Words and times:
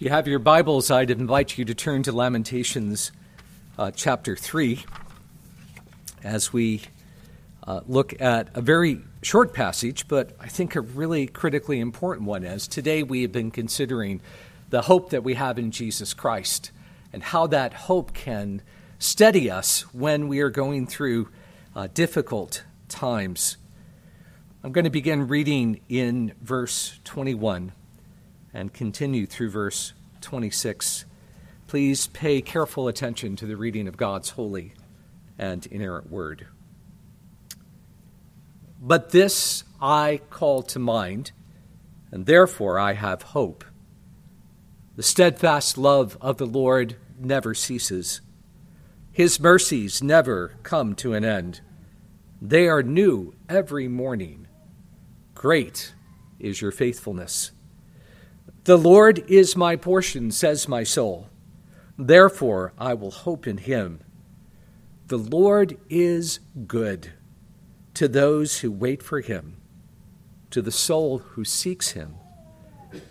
If 0.00 0.04
you 0.04 0.12
have 0.12 0.26
your 0.26 0.38
Bibles, 0.38 0.90
I'd 0.90 1.10
invite 1.10 1.58
you 1.58 1.66
to 1.66 1.74
turn 1.74 2.02
to 2.04 2.12
Lamentations 2.12 3.12
uh, 3.78 3.90
chapter 3.90 4.34
3 4.34 4.82
as 6.24 6.54
we 6.54 6.80
uh, 7.66 7.82
look 7.86 8.18
at 8.18 8.48
a 8.54 8.62
very 8.62 9.02
short 9.20 9.52
passage, 9.52 10.08
but 10.08 10.34
I 10.40 10.48
think 10.48 10.74
a 10.74 10.80
really 10.80 11.26
critically 11.26 11.80
important 11.80 12.26
one, 12.26 12.46
as 12.46 12.66
today 12.66 13.02
we 13.02 13.20
have 13.20 13.32
been 13.32 13.50
considering 13.50 14.22
the 14.70 14.80
hope 14.80 15.10
that 15.10 15.22
we 15.22 15.34
have 15.34 15.58
in 15.58 15.70
Jesus 15.70 16.14
Christ 16.14 16.70
and 17.12 17.22
how 17.22 17.46
that 17.48 17.74
hope 17.74 18.14
can 18.14 18.62
steady 18.98 19.50
us 19.50 19.82
when 19.92 20.28
we 20.28 20.40
are 20.40 20.48
going 20.48 20.86
through 20.86 21.28
uh, 21.76 21.88
difficult 21.92 22.64
times. 22.88 23.58
I'm 24.64 24.72
going 24.72 24.86
to 24.86 24.90
begin 24.90 25.28
reading 25.28 25.82
in 25.90 26.32
verse 26.40 26.98
21 27.04 27.72
and 28.52 28.72
continue 28.72 29.26
through 29.26 29.50
verse 29.50 29.92
26. 30.20 31.04
Please 31.66 32.08
pay 32.08 32.40
careful 32.40 32.88
attention 32.88 33.36
to 33.36 33.46
the 33.46 33.56
reading 33.56 33.86
of 33.86 33.96
God's 33.96 34.30
holy 34.30 34.74
and 35.38 35.66
inerrant 35.66 36.10
word. 36.10 36.46
But 38.80 39.10
this 39.10 39.64
I 39.80 40.20
call 40.30 40.62
to 40.64 40.78
mind, 40.78 41.32
and 42.10 42.26
therefore 42.26 42.78
I 42.78 42.94
have 42.94 43.22
hope. 43.22 43.64
The 44.96 45.02
steadfast 45.02 45.78
love 45.78 46.18
of 46.20 46.38
the 46.38 46.46
Lord 46.46 46.96
never 47.18 47.54
ceases. 47.54 48.20
His 49.12 49.40
mercies 49.40 50.02
never 50.02 50.56
come 50.62 50.94
to 50.96 51.14
an 51.14 51.24
end. 51.24 51.60
They 52.40 52.68
are 52.68 52.82
new 52.82 53.34
every 53.48 53.86
morning. 53.86 54.46
Great 55.34 55.94
is 56.38 56.60
your 56.60 56.72
faithfulness. 56.72 57.52
The 58.64 58.76
Lord 58.76 59.24
is 59.26 59.56
my 59.56 59.76
portion, 59.76 60.30
says 60.30 60.68
my 60.68 60.84
soul. 60.84 61.28
Therefore 61.98 62.72
I 62.78 62.94
will 62.94 63.10
hope 63.10 63.46
in 63.46 63.58
him. 63.58 64.00
The 65.06 65.18
Lord 65.18 65.78
is 65.88 66.40
good 66.66 67.12
to 67.94 68.06
those 68.06 68.58
who 68.58 68.70
wait 68.70 69.02
for 69.02 69.20
him, 69.20 69.56
to 70.50 70.62
the 70.62 70.70
soul 70.70 71.18
who 71.18 71.44
seeks 71.44 71.92
him. 71.92 72.16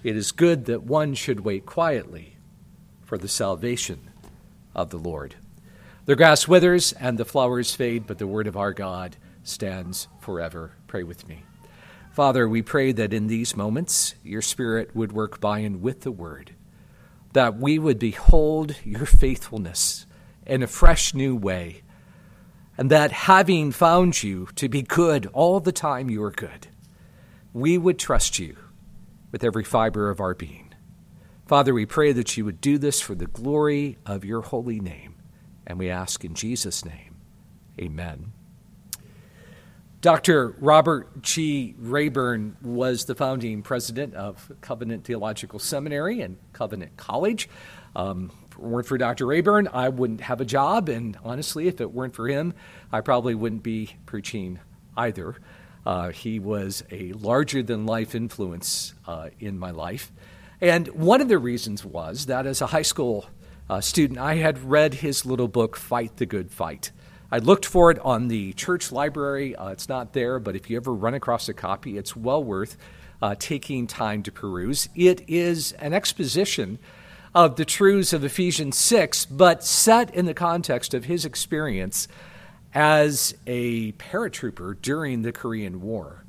It 0.04 0.16
is 0.16 0.32
good 0.32 0.66
that 0.66 0.84
one 0.84 1.14
should 1.14 1.42
wait 1.42 1.66
quietly 1.66 2.38
for 3.04 3.18
the 3.18 3.28
salvation 3.28 4.12
of 4.76 4.92
the 4.92 4.98
Lord. 4.98 5.36
The 6.06 6.16
grass 6.16 6.48
withers 6.48 6.94
and 6.94 7.18
the 7.18 7.26
flowers 7.26 7.74
fade, 7.76 8.06
but 8.08 8.18
the 8.18 8.28
word 8.28 8.48
of 8.48 8.58
our 8.58 8.74
God 8.74 9.18
stands 9.44 10.08
forever. 10.20 10.74
Pray 10.88 11.04
with 11.04 11.28
me. 11.28 11.44
Father, 12.20 12.50
we 12.50 12.62
pray 12.62 12.92
that 12.92 13.14
in 13.14 13.28
these 13.28 13.56
moments 13.56 14.14
your 14.26 14.42
Spirit 14.42 14.94
would 14.94 15.14
work 15.14 15.40
by 15.40 15.60
and 15.60 15.82
with 15.82 16.02
the 16.02 16.12
Word, 16.12 16.54
that 17.32 17.58
we 17.58 17.80
would 17.80 17.98
behold 17.98 18.76
your 18.84 19.06
faithfulness 19.06 20.06
in 20.46 20.62
a 20.62 20.68
fresh 20.68 21.14
new 21.14 21.34
way, 21.34 21.82
and 22.78 22.92
that 22.92 23.14
having 23.14 23.72
found 23.72 24.22
you 24.22 24.50
to 24.56 24.68
be 24.68 24.82
good 24.82 25.28
all 25.32 25.62
the 25.62 25.72
time 25.72 26.10
you 26.10 26.22
are 26.22 26.30
good, 26.30 26.68
we 27.54 27.78
would 27.78 27.98
trust 27.98 28.38
you 28.38 28.58
with 29.32 29.42
every 29.42 29.64
fiber 29.64 30.10
of 30.10 30.20
our 30.20 30.36
being. 30.36 30.74
Father, 31.48 31.74
we 31.74 31.86
pray 31.86 32.12
that 32.12 32.36
you 32.36 32.44
would 32.44 32.60
do 32.60 32.78
this 32.78 33.00
for 33.00 33.16
the 33.16 33.28
glory 33.28 33.98
of 34.06 34.26
your 34.26 34.42
holy 34.42 34.82
name, 34.82 35.16
and 35.66 35.80
we 35.80 35.90
ask 35.90 36.26
in 36.26 36.34
Jesus' 36.34 36.84
name. 36.84 37.16
Amen. 37.80 38.34
Dr. 40.02 40.56
Robert 40.60 41.22
G. 41.22 41.76
Rayburn 41.78 42.56
was 42.62 43.04
the 43.04 43.16
founding 43.16 43.62
president 43.62 44.14
of 44.16 44.50
Covenant 44.62 45.04
Theological 45.04 45.60
Seminary 45.60 46.22
and 46.22 46.38
Covenant 46.54 46.96
College. 46.96 47.50
Um, 47.98 48.32
if 48.46 48.54
it 48.54 48.60
weren't 48.60 48.88
for 48.88 48.98
Dr. 48.98 49.26
Rayburn, 49.26 49.68
I 49.74 49.90
wouldn't 49.90 50.22
have 50.22 50.40
a 50.40 50.46
job, 50.46 50.88
and 50.88 51.18
honestly, 51.22 51.68
if 51.68 51.82
it 51.82 51.92
weren't 51.92 52.16
for 52.16 52.30
him, 52.30 52.54
I 52.94 53.02
probably 53.02 53.36
wouldn't 53.36 53.62
be 53.62 53.98
preaching 54.06 54.60
either. 54.96 55.36
Uh, 55.86 56.12
he 56.12 56.40
was 56.40 56.82
a 56.92 57.12
larger 57.12 57.62
than 57.62 57.86
life 57.86 58.16
influence 58.16 58.94
uh, 59.06 59.30
in 59.42 59.60
my 59.60 59.72
life. 59.72 60.14
And 60.62 60.88
one 60.90 61.20
of 61.20 61.28
the 61.28 61.38
reasons 61.38 61.84
was 61.84 62.28
that 62.28 62.46
as 62.46 62.62
a 62.62 62.68
high 62.68 62.84
school 62.84 63.26
uh, 63.70 63.82
student, 63.82 64.18
I 64.18 64.36
had 64.36 64.64
read 64.64 64.96
his 64.96 65.26
little 65.26 65.50
book, 65.50 65.76
Fight 65.76 66.16
the 66.18 66.26
Good 66.26 66.52
Fight. 66.52 66.92
I 67.32 67.38
looked 67.38 67.66
for 67.66 67.92
it 67.92 68.00
on 68.00 68.28
the 68.28 68.54
church 68.54 68.92
library. 68.92 69.56
Uh, 69.56 69.70
it's 69.70 69.88
not 69.88 70.14
there, 70.14 70.40
but 70.40 70.56
if 70.56 70.70
you 70.70 70.78
ever 70.78 70.94
run 70.94 71.14
across 71.14 71.48
a 71.48 71.54
copy, 71.54 71.98
it's 71.98 72.16
well 72.16 72.44
worth 72.44 72.76
uh, 73.22 73.36
taking 73.38 73.86
time 73.86 74.24
to 74.24 74.32
peruse. 74.32 74.90
It 74.96 75.30
is 75.30 75.74
an 75.74 75.94
exposition 75.94 76.80
of 77.36 77.56
the 77.56 77.66
truths 77.66 78.14
of 78.14 78.24
Ephesians 78.24 78.78
6, 78.78 79.26
but 79.28 79.64
set 79.64 80.14
in 80.16 80.26
the 80.26 80.34
context 80.34 80.96
of 80.96 81.06
his 81.06 81.24
experience 81.24 82.08
as 82.74 83.36
a 83.46 83.92
paratrooper 83.94 84.82
during 84.82 85.22
the 85.22 85.32
Korean 85.32 85.82
War. 85.82 86.26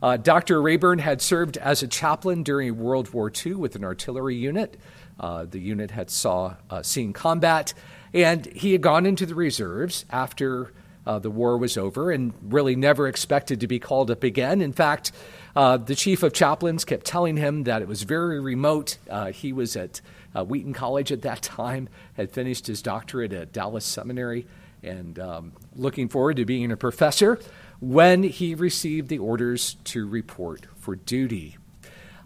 Uh, 0.00 0.16
Dr. 0.16 0.62
Rayburn 0.62 1.00
had 1.00 1.20
served 1.20 1.56
as 1.56 1.82
a 1.82 1.88
chaplain 1.88 2.42
during 2.42 2.78
World 2.78 3.12
War 3.12 3.30
II 3.34 3.54
with 3.54 3.74
an 3.74 3.84
artillery 3.84 4.36
unit. 4.36 4.78
Uh, 5.18 5.44
the 5.44 5.58
unit 5.58 5.90
had 5.90 6.08
saw, 6.08 6.54
uh, 6.70 6.82
seen 6.82 7.12
combat 7.12 7.74
and 8.12 8.46
he 8.46 8.72
had 8.72 8.80
gone 8.80 9.06
into 9.06 9.26
the 9.26 9.34
reserves 9.34 10.04
after 10.10 10.72
uh, 11.06 11.18
the 11.18 11.30
war 11.30 11.56
was 11.56 11.76
over 11.76 12.10
and 12.10 12.32
really 12.42 12.76
never 12.76 13.08
expected 13.08 13.60
to 13.60 13.66
be 13.66 13.78
called 13.78 14.10
up 14.10 14.22
again. 14.22 14.60
In 14.60 14.72
fact, 14.72 15.12
uh, 15.56 15.76
the 15.76 15.94
chief 15.94 16.22
of 16.22 16.32
chaplains 16.32 16.84
kept 16.84 17.06
telling 17.06 17.36
him 17.36 17.64
that 17.64 17.82
it 17.82 17.88
was 17.88 18.02
very 18.02 18.40
remote. 18.40 18.98
Uh, 19.08 19.32
he 19.32 19.52
was 19.52 19.76
at 19.76 20.00
uh, 20.34 20.44
Wheaton 20.44 20.72
College 20.72 21.10
at 21.10 21.22
that 21.22 21.42
time, 21.42 21.88
had 22.14 22.30
finished 22.30 22.66
his 22.66 22.82
doctorate 22.82 23.32
at 23.32 23.52
Dallas 23.52 23.84
Seminary, 23.84 24.46
and 24.82 25.18
um, 25.18 25.52
looking 25.74 26.08
forward 26.08 26.36
to 26.36 26.44
being 26.44 26.70
a 26.70 26.76
professor 26.76 27.38
when 27.80 28.22
he 28.22 28.54
received 28.54 29.08
the 29.08 29.18
orders 29.18 29.74
to 29.84 30.06
report 30.06 30.66
for 30.76 30.96
duty. 30.96 31.56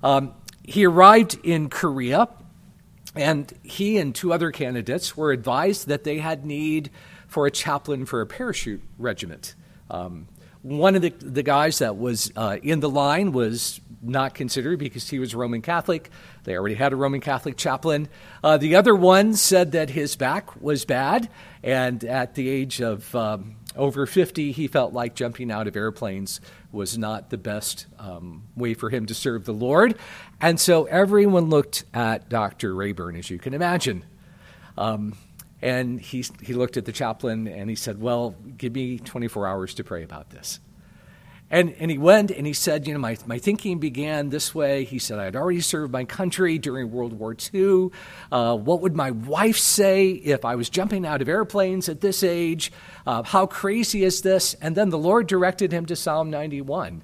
Um, 0.03 0.35
he 0.63 0.85
arrived 0.85 1.39
in 1.43 1.71
Korea 1.71 2.29
and 3.15 3.53
he 3.63 3.99
and 3.99 4.15
two 4.15 4.33
other 4.33 4.51
candidates 4.51 5.17
were 5.17 5.33
advised 5.33 5.89
that 5.89 6.05
they 6.05 6.19
had 6.19 6.45
need 6.45 6.91
for 7.27 7.47
a 7.47 7.51
chaplain 7.51 8.07
for 8.07 8.21
a 8.21 8.27
parachute 8.27 8.83
regiment. 8.99 9.55
Um, 9.91 10.29
one 10.63 10.97
of 10.97 11.03
the, 11.03 11.11
the 11.11 11.43
guys 11.43 11.79
that 11.81 11.97
was 11.99 12.33
uh, 12.37 12.57
in 12.63 12.81
the 12.81 12.89
line 12.89 13.33
was 13.33 13.81
not 14.03 14.35
considered 14.35 14.79
because 14.79 15.09
he 15.09 15.19
was 15.19 15.35
Roman 15.35 15.63
Catholic. 15.63 16.11
They 16.45 16.57
already 16.57 16.75
had 16.75 16.93
a 16.93 16.97
Roman 16.97 17.21
Catholic 17.21 17.57
chaplain. 17.57 18.09
Uh, 18.43 18.57
the 18.57 18.77
other 18.77 18.95
one 18.95 19.35
said 19.35 19.73
that 19.73 19.91
his 19.91 20.17
back 20.17 20.61
was 20.61 20.85
bad, 20.85 21.29
and 21.63 22.03
at 22.05 22.35
the 22.35 22.49
age 22.49 22.81
of 22.81 23.15
um, 23.15 23.57
over 23.77 24.07
50, 24.07 24.53
he 24.53 24.67
felt 24.67 24.93
like 24.93 25.15
jumping 25.15 25.51
out 25.51 25.67
of 25.67 25.77
airplanes 25.77 26.41
was 26.73 26.97
not 26.97 27.31
the 27.31 27.39
best 27.39 27.87
um, 27.99 28.45
way 28.57 28.75
for 28.75 28.91
him 28.91 29.07
to 29.07 29.15
serve 29.15 29.45
the 29.45 29.53
Lord. 29.53 29.97
And 30.41 30.59
so 30.59 30.85
everyone 30.85 31.51
looked 31.51 31.85
at 31.93 32.29
Dr. 32.29 32.75
Rayburn, 32.75 33.17
as 33.17 33.31
you 33.31 33.39
can 33.39 33.55
imagine. 33.55 34.05
Um, 34.77 35.17
and 35.63 36.01
he, 36.01 36.25
he 36.43 36.53
looked 36.53 36.77
at 36.77 36.85
the 36.85 36.93
chaplain 36.93 37.49
and 37.49 37.71
he 37.71 37.77
said, 37.77 38.01
Well, 38.01 38.35
give 38.59 38.75
me 38.75 38.99
24 38.99 39.47
hours 39.47 39.75
to 39.75 39.85
pray 39.85 40.03
about 40.03 40.31
this. 40.31 40.61
And, 41.51 41.75
and 41.79 41.91
he 41.91 41.99
went 41.99 42.31
and 42.31 42.47
he 42.47 42.53
said, 42.53 42.87
You 42.87 42.95
know, 42.95 43.01
my, 43.01 43.17
my 43.27 43.39
thinking 43.39 43.79
began 43.79 44.31
this 44.31 44.55
way. 44.55 44.85
He 44.85 44.99
said, 44.99 45.19
I 45.19 45.25
had 45.25 45.37
already 45.37 45.61
served 45.61 45.93
my 45.93 46.05
country 46.05 46.59
during 46.59 46.91
World 46.91 47.13
War 47.13 47.37
II. 47.55 47.91
Uh, 48.33 48.57
what 48.57 48.81
would 48.81 48.97
my 48.97 49.11
wife 49.11 49.59
say 49.59 50.11
if 50.11 50.45
I 50.45 50.55
was 50.55 50.71
jumping 50.71 51.07
out 51.07 51.23
of 51.23 51.29
airplanes 51.29 51.89
at 51.89 52.01
this 52.01 52.23
age? 52.23 52.73
Uh, 53.07 53.23
how 53.23 53.47
crazy 53.47 54.05
is 54.05 54.23
this? 54.23 54.55
And 54.55 54.75
then 54.75 54.89
the 54.89 54.99
Lord 54.99 55.27
directed 55.27 55.71
him 55.71 55.87
to 55.87 55.97
Psalm 55.97 56.31
91. 56.31 57.03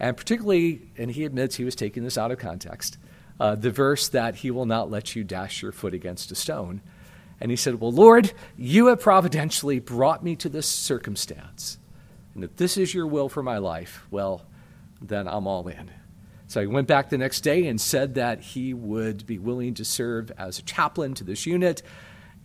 And 0.00 0.16
particularly, 0.16 0.82
and 0.96 1.10
he 1.10 1.24
admits 1.24 1.56
he 1.56 1.64
was 1.64 1.74
taking 1.74 2.04
this 2.04 2.18
out 2.18 2.30
of 2.30 2.38
context, 2.38 2.98
uh, 3.40 3.54
the 3.54 3.70
verse 3.70 4.08
that 4.08 4.36
he 4.36 4.50
will 4.50 4.66
not 4.66 4.90
let 4.90 5.16
you 5.16 5.24
dash 5.24 5.62
your 5.62 5.72
foot 5.72 5.94
against 5.94 6.30
a 6.32 6.34
stone. 6.34 6.80
And 7.40 7.50
he 7.50 7.56
said, 7.56 7.80
Well, 7.80 7.92
Lord, 7.92 8.32
you 8.56 8.86
have 8.86 9.00
providentially 9.00 9.78
brought 9.78 10.24
me 10.24 10.34
to 10.36 10.48
this 10.48 10.68
circumstance. 10.68 11.78
And 12.34 12.44
if 12.44 12.56
this 12.56 12.76
is 12.76 12.94
your 12.94 13.06
will 13.06 13.28
for 13.28 13.42
my 13.42 13.58
life, 13.58 14.06
well, 14.10 14.46
then 15.00 15.28
I'm 15.28 15.46
all 15.46 15.66
in. 15.68 15.90
So 16.46 16.60
he 16.62 16.66
went 16.66 16.88
back 16.88 17.10
the 17.10 17.18
next 17.18 17.42
day 17.42 17.66
and 17.66 17.78
said 17.78 18.14
that 18.14 18.40
he 18.40 18.72
would 18.72 19.26
be 19.26 19.38
willing 19.38 19.74
to 19.74 19.84
serve 19.84 20.32
as 20.38 20.58
a 20.58 20.62
chaplain 20.62 21.14
to 21.14 21.24
this 21.24 21.44
unit. 21.44 21.82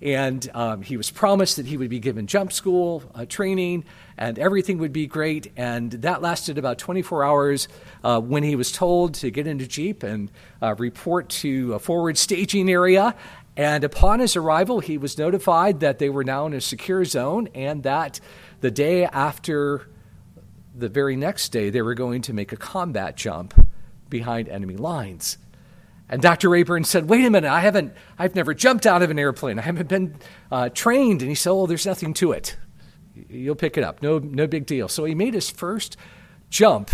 And 0.02 0.50
um, 0.54 0.82
he 0.82 0.98
was 0.98 1.10
promised 1.10 1.56
that 1.56 1.66
he 1.66 1.78
would 1.78 1.90
be 1.90 2.00
given 2.00 2.28
jump 2.28 2.52
school 2.52 3.04
uh, 3.16 3.26
training 3.26 3.86
and 4.18 4.38
everything 4.38 4.78
would 4.80 4.92
be 4.92 5.08
great. 5.08 5.54
And 5.56 5.92
that 5.92 6.22
lasted 6.22 6.58
about 6.58 6.78
24 6.78 7.24
hours 7.24 7.70
uh, 8.04 8.20
when 8.20 8.44
he 8.44 8.58
was 8.58 8.74
told 8.74 9.14
to 9.16 9.32
get 9.32 9.48
into 9.48 9.66
Jeep 9.66 10.04
and 10.04 10.30
uh, 10.62 10.76
report 10.78 11.30
to 11.30 11.74
a 11.74 11.80
forward 11.80 12.18
staging 12.18 12.70
area. 12.70 13.16
And 13.56 13.84
upon 13.84 14.20
his 14.20 14.36
arrival, 14.36 14.80
he 14.80 14.98
was 14.98 15.18
notified 15.18 15.80
that 15.82 16.00
they 16.00 16.10
were 16.10 16.24
now 16.24 16.46
in 16.48 16.54
a 16.54 16.62
secure 16.62 17.06
zone 17.06 17.50
and 17.54 17.84
that 17.84 18.20
the 18.62 18.72
day 18.72 19.06
after 19.06 19.88
the 20.76 20.90
very 20.90 21.16
next 21.16 21.50
day, 21.50 21.70
they 21.70 21.82
were 21.82 21.94
going 21.94 22.22
to 22.24 22.34
make 22.34 22.52
a 22.52 22.58
combat 22.58 23.16
jump 23.16 23.54
behind 24.10 24.50
enemy 24.50 24.76
lines. 24.76 25.38
And 26.10 26.22
Dr. 26.22 26.50
Rayburn 26.50 26.84
said, 26.84 27.10
Wait 27.10 27.26
a 27.26 27.30
minute, 27.30 27.50
I 27.50 27.60
haven't, 27.60 27.94
I've 28.18 28.36
never 28.36 28.54
jumped 28.54 28.86
out 28.86 29.02
of 29.02 29.12
an 29.12 29.20
airplane. 29.20 29.60
I 29.60 29.64
haven't 29.64 29.88
been 29.88 30.16
uh, 30.52 30.70
trained. 30.70 31.22
And 31.22 31.30
he 31.30 31.36
said, 31.36 31.52
Oh, 31.52 31.68
there's 31.68 31.86
nothing 31.86 32.14
to 32.16 32.32
it. 32.32 32.58
You'll 33.30 33.56
pick 33.56 33.78
it 33.78 33.84
up. 33.84 34.02
No, 34.02 34.18
no 34.20 34.48
big 34.48 34.66
deal. 34.66 34.88
So 34.88 35.06
he 35.06 35.16
made 35.16 35.34
his 35.34 35.50
first 35.50 35.96
jump 36.50 36.92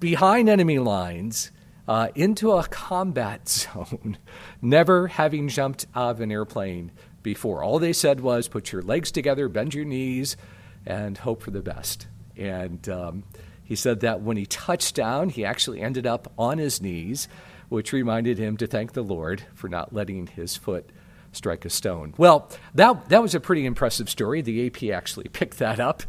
behind 0.00 0.48
enemy 0.48 0.78
lines 0.78 1.50
uh, 1.88 2.08
into 2.14 2.52
a 2.52 2.64
combat 2.64 3.48
zone, 3.48 4.18
never 4.60 5.08
having 5.08 5.48
jumped 5.48 5.86
out 5.94 6.12
of 6.12 6.20
an 6.20 6.32
airplane 6.32 6.92
before. 7.22 7.62
All 7.62 7.78
they 7.78 7.92
said 7.92 8.20
was 8.20 8.48
put 8.48 8.72
your 8.72 8.82
legs 8.82 9.10
together, 9.10 9.48
bend 9.48 9.74
your 9.74 9.84
knees, 9.84 10.36
and 10.84 11.18
hope 11.18 11.42
for 11.42 11.50
the 11.50 11.62
best. 11.62 12.06
And 12.36 12.88
um, 12.88 13.24
he 13.62 13.76
said 13.76 14.00
that 14.00 14.20
when 14.20 14.36
he 14.36 14.46
touched 14.46 14.94
down, 14.94 15.28
he 15.28 15.44
actually 15.44 15.80
ended 15.80 16.06
up 16.06 16.32
on 16.36 16.58
his 16.58 16.80
knees, 16.80 17.28
which 17.68 17.92
reminded 17.92 18.38
him 18.38 18.56
to 18.58 18.66
thank 18.66 18.92
the 18.92 19.02
Lord 19.02 19.44
for 19.54 19.68
not 19.68 19.94
letting 19.94 20.26
his 20.26 20.56
foot 20.56 20.90
strike 21.32 21.64
a 21.64 21.70
stone. 21.70 22.14
Well, 22.16 22.48
that, 22.74 23.08
that 23.08 23.22
was 23.22 23.34
a 23.34 23.40
pretty 23.40 23.66
impressive 23.66 24.08
story. 24.08 24.42
The 24.42 24.66
AP 24.66 24.84
actually 24.94 25.28
picked 25.32 25.58
that 25.58 25.80
up 25.80 26.02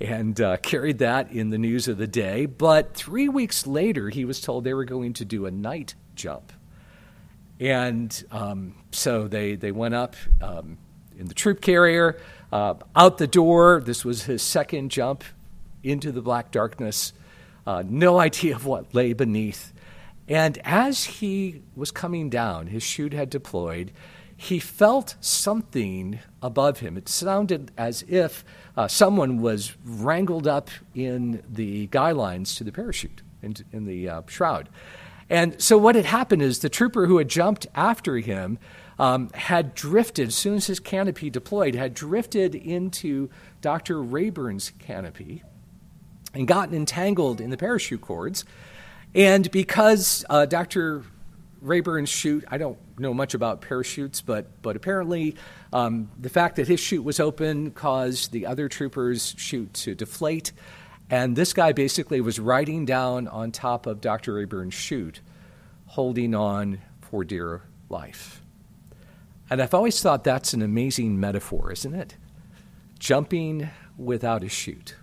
and 0.00 0.40
uh, 0.40 0.56
carried 0.58 0.98
that 0.98 1.30
in 1.30 1.50
the 1.50 1.58
news 1.58 1.88
of 1.88 1.98
the 1.98 2.06
day. 2.06 2.46
But 2.46 2.94
three 2.94 3.28
weeks 3.28 3.66
later, 3.66 4.08
he 4.08 4.24
was 4.24 4.40
told 4.40 4.64
they 4.64 4.74
were 4.74 4.84
going 4.84 5.12
to 5.14 5.24
do 5.24 5.46
a 5.46 5.50
night 5.50 5.94
jump. 6.14 6.52
And 7.60 8.24
um, 8.30 8.74
so 8.92 9.26
they, 9.26 9.56
they 9.56 9.72
went 9.72 9.94
up 9.94 10.14
um, 10.40 10.78
in 11.18 11.26
the 11.26 11.34
troop 11.34 11.60
carrier, 11.60 12.18
uh, 12.52 12.74
out 12.94 13.18
the 13.18 13.26
door. 13.26 13.82
This 13.84 14.04
was 14.04 14.24
his 14.24 14.42
second 14.42 14.90
jump 14.90 15.24
into 15.82 16.12
the 16.12 16.22
black 16.22 16.50
darkness. 16.50 17.12
Uh, 17.66 17.82
no 17.86 18.18
idea 18.20 18.54
of 18.54 18.64
what 18.64 18.94
lay 18.94 19.12
beneath. 19.12 19.72
And 20.28 20.58
as 20.64 21.04
he 21.04 21.62
was 21.74 21.90
coming 21.90 22.28
down, 22.28 22.66
his 22.66 22.82
chute 22.82 23.14
had 23.14 23.30
deployed, 23.30 23.92
he 24.40 24.60
felt 24.60 25.16
something 25.20 26.20
above 26.40 26.78
him. 26.78 26.96
It 26.96 27.08
sounded 27.08 27.72
as 27.76 28.04
if 28.06 28.44
uh, 28.76 28.86
someone 28.86 29.42
was 29.42 29.76
wrangled 29.84 30.46
up 30.46 30.70
in 30.94 31.42
the 31.50 31.88
guy 31.88 32.12
lines 32.12 32.54
to 32.54 32.64
the 32.64 32.70
parachute, 32.70 33.22
in, 33.42 33.56
in 33.72 33.84
the 33.84 34.08
uh, 34.08 34.22
shroud. 34.28 34.68
And 35.28 35.60
so 35.60 35.76
what 35.76 35.96
had 35.96 36.04
happened 36.04 36.42
is 36.42 36.60
the 36.60 36.68
trooper 36.68 37.06
who 37.06 37.18
had 37.18 37.28
jumped 37.28 37.66
after 37.74 38.18
him 38.18 38.60
um, 39.00 39.28
had 39.34 39.74
drifted, 39.74 40.28
as 40.28 40.36
soon 40.36 40.54
as 40.54 40.68
his 40.68 40.78
canopy 40.78 41.30
deployed, 41.30 41.74
had 41.74 41.92
drifted 41.92 42.54
into 42.54 43.30
Dr. 43.60 44.00
Rayburn's 44.00 44.70
canopy 44.78 45.42
and 46.32 46.46
gotten 46.46 46.76
entangled 46.76 47.40
in 47.40 47.50
the 47.50 47.56
parachute 47.56 48.02
cords. 48.02 48.44
And 49.16 49.50
because 49.50 50.24
uh, 50.30 50.46
Dr. 50.46 51.02
Rayburn's 51.60 52.08
chute, 52.08 52.44
I 52.48 52.58
don't 52.58 52.78
know 52.98 53.12
much 53.12 53.34
about 53.34 53.60
parachutes, 53.60 54.20
but, 54.20 54.62
but 54.62 54.76
apparently 54.76 55.36
um, 55.72 56.10
the 56.18 56.28
fact 56.28 56.56
that 56.56 56.68
his 56.68 56.80
chute 56.80 57.04
was 57.04 57.18
open 57.20 57.72
caused 57.72 58.32
the 58.32 58.46
other 58.46 58.68
trooper's 58.68 59.34
chute 59.36 59.74
to 59.74 59.94
deflate. 59.94 60.52
And 61.10 61.34
this 61.34 61.52
guy 61.52 61.72
basically 61.72 62.20
was 62.20 62.38
riding 62.38 62.84
down 62.84 63.28
on 63.28 63.50
top 63.50 63.86
of 63.86 64.00
Dr. 64.00 64.34
Rayburn's 64.34 64.74
chute, 64.74 65.20
holding 65.86 66.34
on 66.34 66.80
for 67.00 67.24
dear 67.24 67.62
life. 67.88 68.42
And 69.50 69.62
I've 69.62 69.74
always 69.74 70.00
thought 70.02 70.24
that's 70.24 70.52
an 70.52 70.60
amazing 70.62 71.18
metaphor, 71.18 71.72
isn't 71.72 71.94
it? 71.94 72.16
Jumping 72.98 73.70
without 73.96 74.44
a 74.44 74.48
chute. 74.48 74.96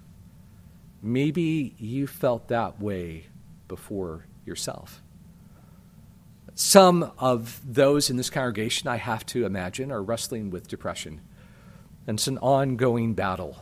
Maybe 1.02 1.76
you 1.78 2.08
felt 2.08 2.48
that 2.50 2.80
way 2.80 3.28
before 3.68 4.26
yourself. 4.46 5.02
Some 6.56 7.12
of 7.20 7.60
those 7.66 8.10
in 8.10 8.16
this 8.16 8.30
congregation, 8.30 8.88
I 8.88 8.96
have 8.96 9.26
to 9.28 9.46
imagine, 9.46 9.92
are 9.92 10.02
wrestling 10.02 10.50
with 10.50 10.70
depression. 10.70 11.20
And 12.08 12.18
it's 12.18 12.28
an 12.28 12.38
ongoing 12.38 13.14
battle 13.14 13.58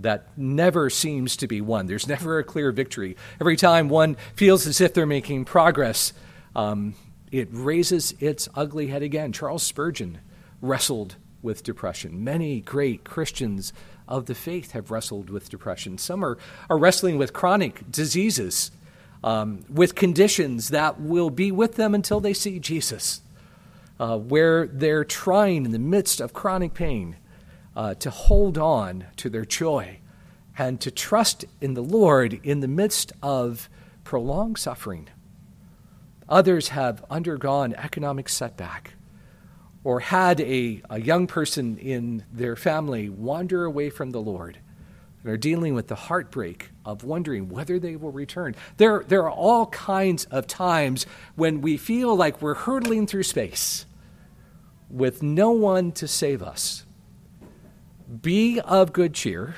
that 0.00 0.26
never 0.36 0.90
seems 0.90 1.36
to 1.36 1.46
be 1.46 1.60
won. 1.60 1.86
There's 1.86 2.08
never 2.08 2.40
a 2.40 2.44
clear 2.44 2.72
victory. 2.72 3.16
Every 3.40 3.56
time 3.56 3.88
one 3.88 4.16
feels 4.34 4.66
as 4.66 4.80
if 4.80 4.92
they're 4.92 5.06
making 5.06 5.44
progress, 5.44 6.12
um, 6.56 6.94
it 7.30 7.48
raises 7.52 8.12
its 8.18 8.48
ugly 8.56 8.88
head 8.88 9.02
again. 9.02 9.32
Charles 9.32 9.62
Spurgeon 9.62 10.18
wrestled 10.60 11.16
with 11.42 11.62
depression. 11.62 12.24
Many 12.24 12.60
great 12.60 13.04
Christians 13.04 13.72
of 14.08 14.26
the 14.26 14.34
faith 14.34 14.72
have 14.72 14.90
wrestled 14.90 15.30
with 15.30 15.48
depression. 15.48 15.96
Some 15.96 16.24
are, 16.24 16.38
are 16.68 16.78
wrestling 16.78 17.18
with 17.18 17.32
chronic 17.32 17.90
diseases, 17.90 18.72
um, 19.24 19.64
with 19.68 19.94
conditions 19.94 20.68
that 20.70 21.00
will 21.00 21.30
be 21.30 21.52
with 21.52 21.76
them 21.76 21.94
until 21.94 22.20
they 22.20 22.32
see 22.34 22.58
Jesus, 22.58 23.22
uh, 24.00 24.18
where 24.18 24.66
they're 24.66 25.04
trying 25.04 25.64
in 25.64 25.72
the 25.72 25.78
midst 25.78 26.20
of 26.20 26.32
chronic 26.32 26.74
pain 26.74 27.16
uh, 27.76 27.94
to 27.94 28.10
hold 28.10 28.58
on 28.58 29.06
to 29.16 29.30
their 29.30 29.44
joy 29.44 29.98
and 30.58 30.80
to 30.80 30.90
trust 30.90 31.44
in 31.60 31.74
the 31.74 31.82
Lord 31.82 32.40
in 32.42 32.60
the 32.60 32.68
midst 32.68 33.12
of 33.22 33.68
prolonged 34.04 34.58
suffering. 34.58 35.08
Others 36.28 36.68
have 36.68 37.04
undergone 37.10 37.74
economic 37.74 38.28
setback 38.28 38.94
or 39.84 40.00
had 40.00 40.40
a, 40.40 40.82
a 40.88 41.00
young 41.00 41.26
person 41.26 41.76
in 41.78 42.24
their 42.32 42.56
family 42.56 43.08
wander 43.08 43.64
away 43.64 43.90
from 43.90 44.10
the 44.10 44.20
Lord 44.20 44.58
and 45.22 45.32
are 45.32 45.36
dealing 45.36 45.74
with 45.74 45.88
the 45.88 45.94
heartbreak 45.94 46.70
of 46.84 47.04
wondering 47.04 47.48
whether 47.48 47.78
they 47.78 47.96
will 47.96 48.10
return. 48.10 48.54
There, 48.76 49.04
there 49.06 49.22
are 49.22 49.30
all 49.30 49.66
kinds 49.66 50.24
of 50.26 50.46
times 50.46 51.06
when 51.36 51.60
we 51.60 51.76
feel 51.76 52.14
like 52.16 52.42
we're 52.42 52.54
hurtling 52.54 53.06
through 53.06 53.22
space 53.24 53.86
with 54.90 55.22
no 55.22 55.50
one 55.52 55.92
to 55.92 56.06
save 56.06 56.42
us. 56.42 56.84
Be 58.20 58.60
of 58.60 58.92
good 58.92 59.14
cheer. 59.14 59.54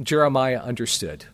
Jeremiah 0.00 0.60
understood. 0.60 1.24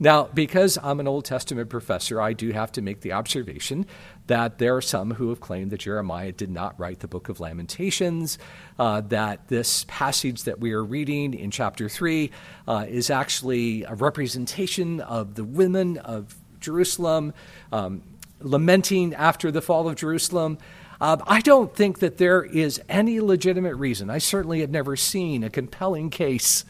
Now, 0.00 0.24
because 0.34 0.76
I'm 0.82 0.98
an 0.98 1.06
Old 1.06 1.24
Testament 1.24 1.70
professor, 1.70 2.20
I 2.20 2.32
do 2.32 2.50
have 2.50 2.72
to 2.72 2.82
make 2.82 3.02
the 3.02 3.12
observation 3.12 3.86
that 4.26 4.58
there 4.58 4.76
are 4.76 4.82
some 4.82 5.12
who 5.12 5.28
have 5.28 5.40
claimed 5.40 5.70
that 5.70 5.80
Jeremiah 5.80 6.32
did 6.32 6.50
not 6.50 6.78
write 6.78 7.00
the 7.00 7.08
book 7.08 7.28
of 7.28 7.40
Lamentations, 7.40 8.38
uh, 8.78 9.02
that 9.02 9.48
this 9.48 9.84
passage 9.88 10.44
that 10.44 10.60
we 10.60 10.72
are 10.72 10.82
reading 10.82 11.34
in 11.34 11.50
chapter 11.50 11.88
3 11.88 12.30
uh, 12.66 12.86
is 12.88 13.10
actually 13.10 13.84
a 13.84 13.94
representation 13.94 15.00
of 15.00 15.34
the 15.34 15.44
women 15.44 15.98
of 15.98 16.36
Jerusalem 16.60 17.34
um, 17.72 18.02
lamenting 18.40 19.14
after 19.14 19.50
the 19.50 19.60
fall 19.60 19.88
of 19.88 19.96
Jerusalem. 19.96 20.58
Uh, 21.00 21.18
I 21.26 21.40
don't 21.40 21.74
think 21.74 21.98
that 21.98 22.16
there 22.16 22.42
is 22.42 22.80
any 22.88 23.20
legitimate 23.20 23.74
reason. 23.74 24.08
I 24.08 24.18
certainly 24.18 24.60
have 24.60 24.70
never 24.70 24.96
seen 24.96 25.44
a 25.44 25.50
compelling 25.50 26.08
case 26.08 26.64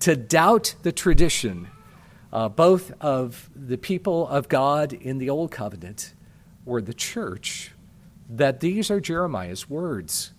to 0.00 0.16
doubt 0.16 0.74
the 0.82 0.92
tradition 0.92 1.68
uh, 2.32 2.48
both 2.48 2.92
of 3.00 3.48
the 3.54 3.78
people 3.78 4.28
of 4.28 4.48
God 4.48 4.92
in 4.92 5.18
the 5.18 5.30
Old 5.30 5.50
Covenant 5.50 6.12
or 6.68 6.80
the 6.80 6.94
church, 6.94 7.72
that 8.28 8.60
these 8.60 8.90
are 8.90 9.00
Jeremiah's 9.00 9.70
words. 9.70 10.32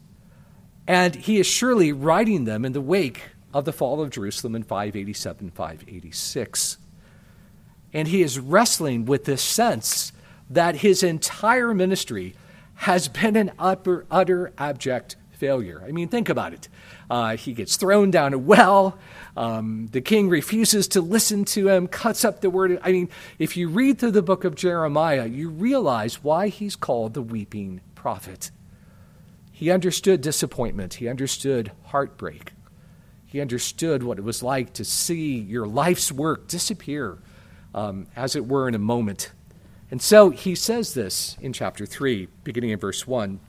And 0.87 1.15
he 1.15 1.39
is 1.39 1.47
surely 1.47 1.91
writing 1.91 2.45
them 2.45 2.63
in 2.63 2.73
the 2.73 2.81
wake 2.81 3.21
of 3.53 3.65
the 3.65 3.73
fall 3.73 4.01
of 4.01 4.11
Jerusalem 4.11 4.55
in 4.55 4.63
587 4.63 5.51
586. 5.51 6.77
And 7.91 8.07
he 8.07 8.21
is 8.21 8.39
wrestling 8.39 9.05
with 9.05 9.25
this 9.25 9.41
sense 9.41 10.11
that 10.49 10.77
his 10.77 11.01
entire 11.01 11.73
ministry 11.73 12.35
has 12.75 13.07
been 13.07 13.35
an 13.35 13.51
utter, 13.57 14.05
utter 14.09 14.53
abject 14.57 15.15
failure. 15.31 15.83
I 15.85 15.91
mean, 15.91 16.07
think 16.07 16.29
about 16.29 16.53
it. 16.53 16.69
Uh, 17.09 17.35
he 17.35 17.53
gets 17.53 17.75
thrown 17.75 18.11
down 18.11 18.33
a 18.33 18.37
well. 18.37 18.97
Um, 19.35 19.87
the 19.91 20.01
king 20.01 20.29
refuses 20.29 20.87
to 20.89 21.01
listen 21.01 21.43
to 21.45 21.69
him, 21.69 21.87
cuts 21.87 22.23
up 22.23 22.41
the 22.41 22.49
word. 22.49 22.79
I 22.83 22.91
mean, 22.91 23.09
if 23.39 23.57
you 23.57 23.67
read 23.67 23.97
through 23.97 24.11
the 24.11 24.21
book 24.21 24.43
of 24.43 24.55
Jeremiah, 24.55 25.25
you 25.25 25.49
realize 25.49 26.23
why 26.23 26.49
he's 26.49 26.75
called 26.75 27.13
the 27.13 27.21
weeping 27.21 27.81
prophet. 27.95 28.51
He 29.51 29.71
understood 29.71 30.21
disappointment, 30.21 30.95
he 30.95 31.09
understood 31.09 31.71
heartbreak, 31.85 32.53
he 33.25 33.41
understood 33.41 34.03
what 34.03 34.17
it 34.17 34.23
was 34.23 34.41
like 34.41 34.73
to 34.73 34.85
see 34.85 35.37
your 35.37 35.67
life's 35.67 36.11
work 36.11 36.47
disappear, 36.47 37.17
um, 37.73 38.07
as 38.15 38.35
it 38.35 38.47
were, 38.47 38.67
in 38.67 38.75
a 38.75 38.79
moment. 38.79 39.31
And 39.91 40.01
so 40.01 40.29
he 40.29 40.55
says 40.55 40.93
this 40.93 41.35
in 41.41 41.51
chapter 41.51 41.85
3, 41.85 42.27
beginning 42.43 42.69
in 42.69 42.79
verse 42.79 43.07
1. 43.07 43.39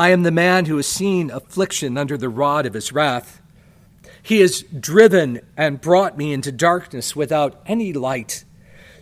I 0.00 0.12
am 0.12 0.22
the 0.22 0.30
man 0.30 0.64
who 0.64 0.78
has 0.78 0.86
seen 0.86 1.30
affliction 1.30 1.98
under 1.98 2.16
the 2.16 2.30
rod 2.30 2.64
of 2.64 2.72
his 2.72 2.90
wrath. 2.90 3.42
He 4.22 4.40
has 4.40 4.62
driven 4.62 5.42
and 5.58 5.78
brought 5.78 6.16
me 6.16 6.32
into 6.32 6.50
darkness 6.50 7.14
without 7.14 7.60
any 7.66 7.92
light. 7.92 8.46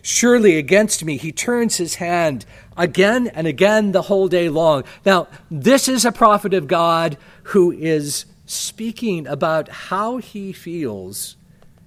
Surely 0.01 0.57
against 0.57 1.05
me 1.05 1.15
he 1.15 1.31
turns 1.31 1.77
his 1.77 1.95
hand 1.95 2.45
again 2.75 3.27
and 3.27 3.47
again 3.47 3.93
the 3.93 4.01
whole 4.01 4.27
day 4.27 4.49
long. 4.49 4.83
Now, 5.05 5.29
this 5.49 5.87
is 5.87 6.03
a 6.03 6.11
prophet 6.11 6.53
of 6.53 6.67
God 6.67 7.17
who 7.43 7.71
is 7.71 8.25
speaking 8.45 9.25
about 9.25 9.69
how 9.69 10.17
he 10.17 10.51
feels 10.51 11.37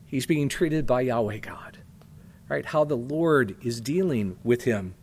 he's 0.07 0.25
being 0.25 0.49
treated 0.49 0.87
by 0.87 1.03
Yahweh 1.03 1.41
God, 1.41 1.77
right? 2.49 2.65
How 2.65 2.85
the 2.85 2.97
Lord 2.97 3.57
is 3.63 3.79
dealing 3.83 4.39
with 4.43 4.65
him. 4.65 4.95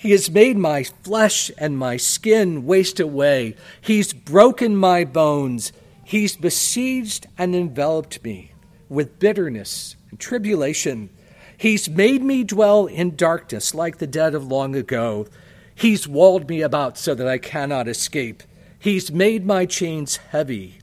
He 0.00 0.12
has 0.12 0.30
made 0.30 0.56
my 0.56 0.82
flesh 0.82 1.50
and 1.58 1.76
my 1.76 1.98
skin 1.98 2.64
waste 2.64 3.00
away. 3.00 3.54
He's 3.82 4.14
broken 4.14 4.74
my 4.74 5.04
bones. 5.04 5.72
He's 6.02 6.36
besieged 6.36 7.26
and 7.36 7.54
enveloped 7.54 8.24
me 8.24 8.52
with 8.88 9.18
bitterness 9.18 9.96
and 10.10 10.18
tribulation. 10.18 11.10
He's 11.54 11.90
made 11.90 12.22
me 12.22 12.44
dwell 12.44 12.86
in 12.86 13.14
darkness 13.14 13.74
like 13.74 13.98
the 13.98 14.06
dead 14.06 14.34
of 14.34 14.46
long 14.46 14.74
ago. 14.74 15.26
He's 15.74 16.08
walled 16.08 16.48
me 16.48 16.62
about 16.62 16.96
so 16.96 17.14
that 17.14 17.28
I 17.28 17.36
cannot 17.36 17.86
escape. 17.86 18.42
He's 18.78 19.12
made 19.12 19.44
my 19.44 19.66
chains 19.66 20.16
heavy. 20.16 20.78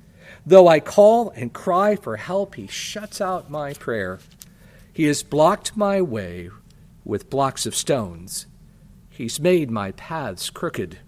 Though 0.45 0.67
I 0.67 0.79
call 0.79 1.31
and 1.31 1.51
cry 1.51 1.95
for 1.95 2.17
help, 2.17 2.53
he 2.53 2.67
shuts 2.67 3.19
out 3.19 3.49
my 3.49 3.73
prayer. 3.73 4.19
He 4.93 5.05
has 5.05 5.23
blocked 5.23 5.75
my 5.75 6.03
way 6.03 6.51
with 7.03 7.31
blocks 7.31 7.65
of 7.65 7.73
stones. 7.73 8.45
He's 9.17 9.39
made 9.39 9.71
my 9.71 9.93
paths 9.93 10.51
crooked. 10.51 10.99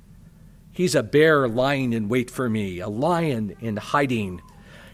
He's 0.71 0.95
a 0.95 1.03
bear 1.03 1.47
lying 1.47 1.93
in 1.93 2.09
wait 2.09 2.31
for 2.31 2.49
me, 2.49 2.79
a 2.79 2.89
lion 2.89 3.55
in 3.59 3.77
hiding. 3.77 4.41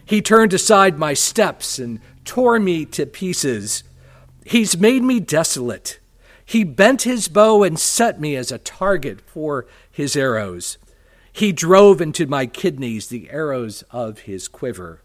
He 0.04 0.20
turned 0.20 0.52
aside 0.52 0.98
my 0.98 1.14
steps 1.14 1.78
and 1.78 2.00
tore 2.26 2.60
me 2.60 2.84
to 2.84 3.06
pieces. 3.06 3.84
He's 4.44 4.76
made 4.76 5.02
me 5.02 5.18
desolate. 5.18 5.98
He 6.44 6.62
bent 6.62 7.02
his 7.02 7.28
bow 7.28 7.62
and 7.62 7.78
set 7.78 8.20
me 8.20 8.36
as 8.36 8.52
a 8.52 8.58
target 8.58 9.22
for 9.22 9.66
his 9.90 10.14
arrows. 10.14 10.76
He 11.32 11.52
drove 11.52 12.02
into 12.02 12.26
my 12.26 12.44
kidneys 12.44 13.06
the 13.06 13.30
arrows 13.30 13.82
of 13.90 14.18
his 14.18 14.46
quiver. 14.46 15.00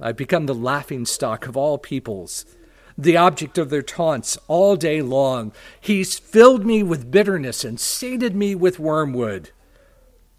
I've 0.00 0.16
become 0.16 0.46
the 0.46 0.56
laughing 0.56 1.06
stock 1.06 1.46
of 1.46 1.56
all 1.56 1.78
peoples 1.78 2.44
the 2.98 3.16
object 3.16 3.56
of 3.56 3.70
their 3.70 3.82
taunts 3.82 4.36
all 4.48 4.74
day 4.74 5.00
long. 5.00 5.52
He's 5.80 6.18
filled 6.18 6.66
me 6.66 6.82
with 6.82 7.12
bitterness 7.12 7.64
and 7.64 7.78
sated 7.78 8.34
me 8.34 8.56
with 8.56 8.80
wormwood. 8.80 9.52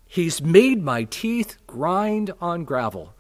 He's 0.06 0.42
made 0.42 0.84
my 0.84 1.06
teeth 1.06 1.56
grind 1.66 2.34
on 2.42 2.66
gravel. 2.66 3.14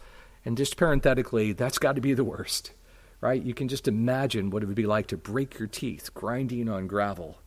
And 0.44 0.58
just 0.58 0.76
parenthetically, 0.76 1.54
that's 1.54 1.78
got 1.78 1.96
to 1.96 2.02
be 2.02 2.14
the 2.14 2.24
worst, 2.24 2.74
right? 3.22 3.42
You 3.42 3.54
can 3.54 3.70
just 3.70 3.88
imagine 3.88 4.50
what 4.50 4.62
it 4.62 4.66
would 4.66 4.76
be 4.76 4.86
like 4.86 5.08
to 5.08 5.18
break 5.18 5.58
your 5.58 5.68
teeth 5.68 6.14
grinding 6.14 6.68
on 6.68 6.88
gravel. 6.88 7.38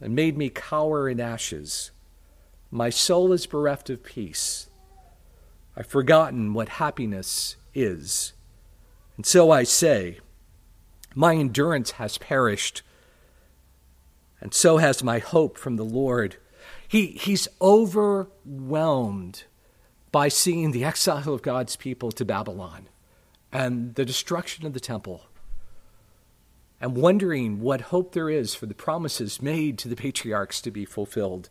And 0.00 0.14
made 0.14 0.36
me 0.36 0.50
cower 0.50 1.08
in 1.08 1.20
ashes. 1.20 1.90
My 2.70 2.90
soul 2.90 3.32
is 3.32 3.46
bereft 3.46 3.88
of 3.88 4.02
peace. 4.02 4.68
I've 5.76 5.86
forgotten 5.86 6.52
what 6.52 6.68
happiness 6.68 7.56
is. 7.72 8.32
And 9.16 9.24
so 9.24 9.50
I 9.50 9.62
say, 9.62 10.18
my 11.14 11.34
endurance 11.34 11.92
has 11.92 12.18
perished, 12.18 12.82
and 14.40 14.52
so 14.52 14.78
has 14.78 15.02
my 15.02 15.18
hope 15.18 15.56
from 15.56 15.76
the 15.76 15.84
Lord. 15.84 16.36
He, 16.86 17.06
he's 17.06 17.48
overwhelmed 17.60 19.44
by 20.12 20.28
seeing 20.28 20.70
the 20.70 20.84
exile 20.84 21.32
of 21.32 21.42
God's 21.42 21.76
people 21.76 22.12
to 22.12 22.24
Babylon 22.24 22.88
and 23.52 23.94
the 23.94 24.04
destruction 24.04 24.66
of 24.66 24.72
the 24.72 24.80
temple 24.80 25.26
and 26.80 26.96
wondering 26.96 27.60
what 27.60 27.80
hope 27.80 28.12
there 28.12 28.28
is 28.28 28.54
for 28.54 28.66
the 28.66 28.74
promises 28.74 29.40
made 29.40 29.78
to 29.78 29.88
the 29.88 29.96
patriarchs 29.96 30.60
to 30.60 30.70
be 30.70 30.84
fulfilled. 30.84 31.48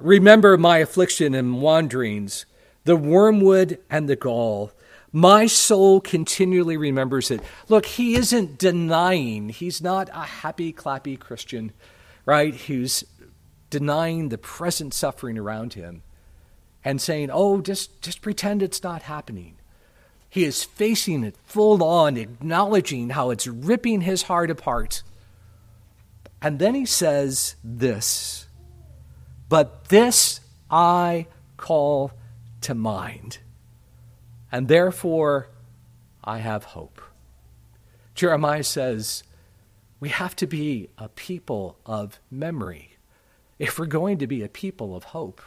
Remember 0.00 0.56
my 0.56 0.78
affliction 0.78 1.34
and 1.34 1.60
wanderings, 1.60 2.46
the 2.84 2.96
wormwood 2.96 3.78
and 3.90 4.08
the 4.08 4.16
gall 4.16 4.72
my 5.14 5.46
soul 5.46 6.00
continually 6.00 6.76
remembers 6.76 7.30
it. 7.30 7.40
Look, 7.68 7.86
he 7.86 8.16
isn't 8.16 8.58
denying, 8.58 9.48
he's 9.48 9.80
not 9.80 10.08
a 10.08 10.24
happy, 10.24 10.72
clappy 10.72 11.16
Christian, 11.16 11.72
right? 12.26 12.52
Who's 12.52 13.04
denying 13.70 14.30
the 14.30 14.38
present 14.38 14.92
suffering 14.92 15.38
around 15.38 15.74
him 15.74 16.02
and 16.84 17.00
saying, 17.00 17.30
oh, 17.32 17.60
just, 17.60 18.02
just 18.02 18.22
pretend 18.22 18.60
it's 18.60 18.82
not 18.82 19.02
happening. 19.02 19.54
He 20.28 20.42
is 20.42 20.64
facing 20.64 21.22
it 21.22 21.36
full 21.44 21.84
on, 21.84 22.16
acknowledging 22.16 23.10
how 23.10 23.30
it's 23.30 23.46
ripping 23.46 24.00
his 24.00 24.22
heart 24.22 24.50
apart. 24.50 25.04
And 26.42 26.58
then 26.58 26.74
he 26.74 26.86
says 26.86 27.54
this, 27.62 28.48
but 29.48 29.84
this 29.90 30.40
I 30.68 31.28
call 31.56 32.10
to 32.62 32.74
mind 32.74 33.38
and 34.54 34.68
therefore 34.68 35.48
I 36.22 36.38
have 36.38 36.62
hope. 36.62 37.02
Jeremiah 38.14 38.62
says 38.62 39.24
we 39.98 40.10
have 40.10 40.36
to 40.36 40.46
be 40.46 40.90
a 40.96 41.08
people 41.08 41.76
of 41.84 42.20
memory 42.30 42.96
if 43.58 43.80
we're 43.80 43.86
going 43.86 44.16
to 44.18 44.28
be 44.28 44.44
a 44.44 44.48
people 44.48 44.94
of 44.94 45.04
hope. 45.06 45.42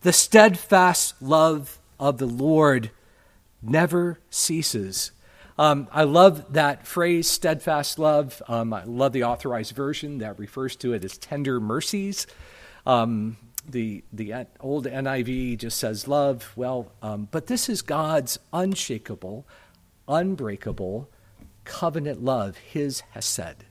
The 0.00 0.14
steadfast 0.14 1.20
love 1.20 1.78
of 2.00 2.16
the 2.16 2.26
Lord 2.26 2.92
never 3.60 4.20
ceases. 4.30 5.10
Um, 5.58 5.86
I 5.92 6.04
love 6.04 6.54
that 6.54 6.86
phrase, 6.86 7.28
steadfast 7.28 7.98
love. 7.98 8.42
Um, 8.48 8.72
I 8.72 8.84
love 8.84 9.12
the 9.12 9.24
authorized 9.24 9.76
version 9.76 10.16
that 10.18 10.38
refers 10.38 10.76
to 10.76 10.94
it 10.94 11.04
as 11.04 11.18
tender 11.18 11.60
mercies. 11.60 12.26
Um, 12.86 13.36
the 13.68 14.04
the 14.12 14.46
old 14.60 14.86
NIV 14.86 15.58
just 15.58 15.78
says 15.78 16.08
love. 16.08 16.52
Well, 16.56 16.92
um, 17.02 17.28
but 17.30 17.46
this 17.46 17.68
is 17.68 17.82
God's 17.82 18.38
unshakable, 18.52 19.46
unbreakable 20.08 21.08
covenant 21.64 22.22
love, 22.22 22.56
His 22.58 23.00
hesed, 23.12 23.64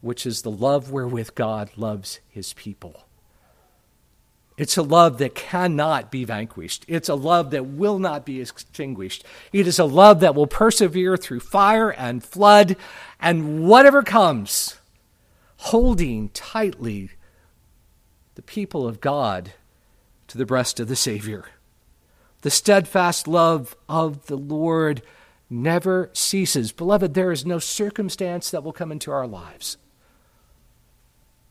which 0.00 0.24
is 0.24 0.42
the 0.42 0.50
love 0.50 0.90
wherewith 0.90 1.34
God 1.34 1.70
loves 1.76 2.20
His 2.28 2.52
people. 2.52 3.04
It's 4.56 4.76
a 4.76 4.82
love 4.82 5.18
that 5.18 5.34
cannot 5.34 6.12
be 6.12 6.24
vanquished. 6.24 6.84
It's 6.86 7.08
a 7.08 7.16
love 7.16 7.50
that 7.50 7.66
will 7.66 7.98
not 7.98 8.24
be 8.24 8.40
extinguished. 8.40 9.24
It 9.52 9.66
is 9.66 9.80
a 9.80 9.84
love 9.84 10.20
that 10.20 10.36
will 10.36 10.46
persevere 10.46 11.16
through 11.16 11.40
fire 11.40 11.90
and 11.90 12.22
flood 12.22 12.76
and 13.18 13.66
whatever 13.66 14.04
comes, 14.04 14.76
holding 15.56 16.28
tightly 16.28 17.10
the 18.34 18.42
people 18.42 18.86
of 18.86 19.00
God 19.00 19.52
to 20.28 20.38
the 20.38 20.46
breast 20.46 20.80
of 20.80 20.88
the 20.88 20.96
Savior. 20.96 21.46
The 22.42 22.50
steadfast 22.50 23.26
love 23.26 23.76
of 23.88 24.26
the 24.26 24.36
Lord 24.36 25.02
never 25.48 26.10
ceases. 26.12 26.72
Beloved, 26.72 27.14
there 27.14 27.32
is 27.32 27.46
no 27.46 27.58
circumstance 27.58 28.50
that 28.50 28.62
will 28.62 28.72
come 28.72 28.92
into 28.92 29.10
our 29.10 29.26
lives 29.26 29.78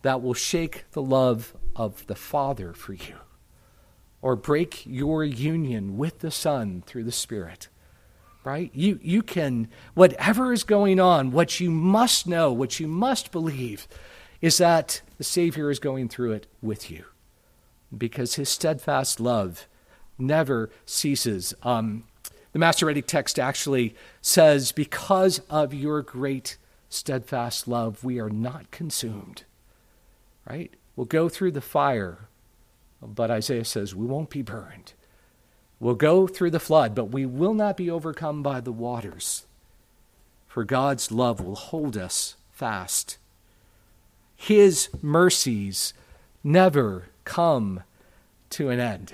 that 0.03 0.21
will 0.21 0.33
shake 0.33 0.85
the 0.91 1.01
love 1.01 1.55
of 1.75 2.05
the 2.07 2.15
Father 2.15 2.73
for 2.73 2.93
you 2.93 3.15
or 4.21 4.35
break 4.35 4.85
your 4.85 5.23
union 5.23 5.97
with 5.97 6.19
the 6.19 6.31
Son 6.31 6.83
through 6.85 7.03
the 7.03 7.11
Spirit. 7.11 7.67
Right? 8.43 8.69
You, 8.73 8.99
you 9.01 9.23
can, 9.23 9.69
whatever 9.93 10.51
is 10.51 10.65
going 10.65 10.99
on, 10.99 11.31
what 11.31 11.61
you 11.61 11.71
must 11.71 12.27
know, 12.27 12.51
what 12.51 12.77
you 12.79 12.89
must 12.89 13.31
believe, 13.31 13.87
is 14.41 14.57
that 14.57 15.01
the 15.23 15.29
Savior 15.29 15.71
is 15.71 15.79
going 15.79 16.09
through 16.09 16.33
it 16.33 16.47
with 16.61 16.91
you 16.91 17.05
because 17.97 18.35
his 18.35 18.49
steadfast 18.49 19.21
love 19.21 19.69
never 20.17 20.69
ceases. 20.85 21.53
Um, 21.63 22.03
the 22.51 22.59
Masoretic 22.59 23.07
text 23.07 23.39
actually 23.39 23.95
says, 24.21 24.73
Because 24.73 25.39
of 25.49 25.73
your 25.73 26.01
great 26.01 26.57
steadfast 26.89 27.69
love, 27.69 28.03
we 28.03 28.19
are 28.19 28.29
not 28.29 28.69
consumed. 28.69 29.45
Right? 30.45 30.73
We'll 30.97 31.05
go 31.05 31.29
through 31.29 31.51
the 31.51 31.61
fire, 31.61 32.27
but 33.01 33.31
Isaiah 33.31 33.63
says 33.63 33.95
we 33.95 34.05
won't 34.05 34.29
be 34.29 34.41
burned. 34.41 34.91
We'll 35.79 35.95
go 35.95 36.27
through 36.27 36.51
the 36.51 36.59
flood, 36.59 36.93
but 36.93 37.11
we 37.11 37.25
will 37.25 37.53
not 37.53 37.77
be 37.77 37.89
overcome 37.89 38.43
by 38.43 38.59
the 38.59 38.73
waters. 38.73 39.45
For 40.49 40.65
God's 40.65 41.13
love 41.13 41.39
will 41.39 41.55
hold 41.55 41.95
us 41.95 42.35
fast 42.51 43.19
his 44.43 44.89
mercies 45.01 45.93
never 46.43 47.05
come 47.23 47.81
to 48.49 48.69
an 48.69 48.77
end. 48.77 49.13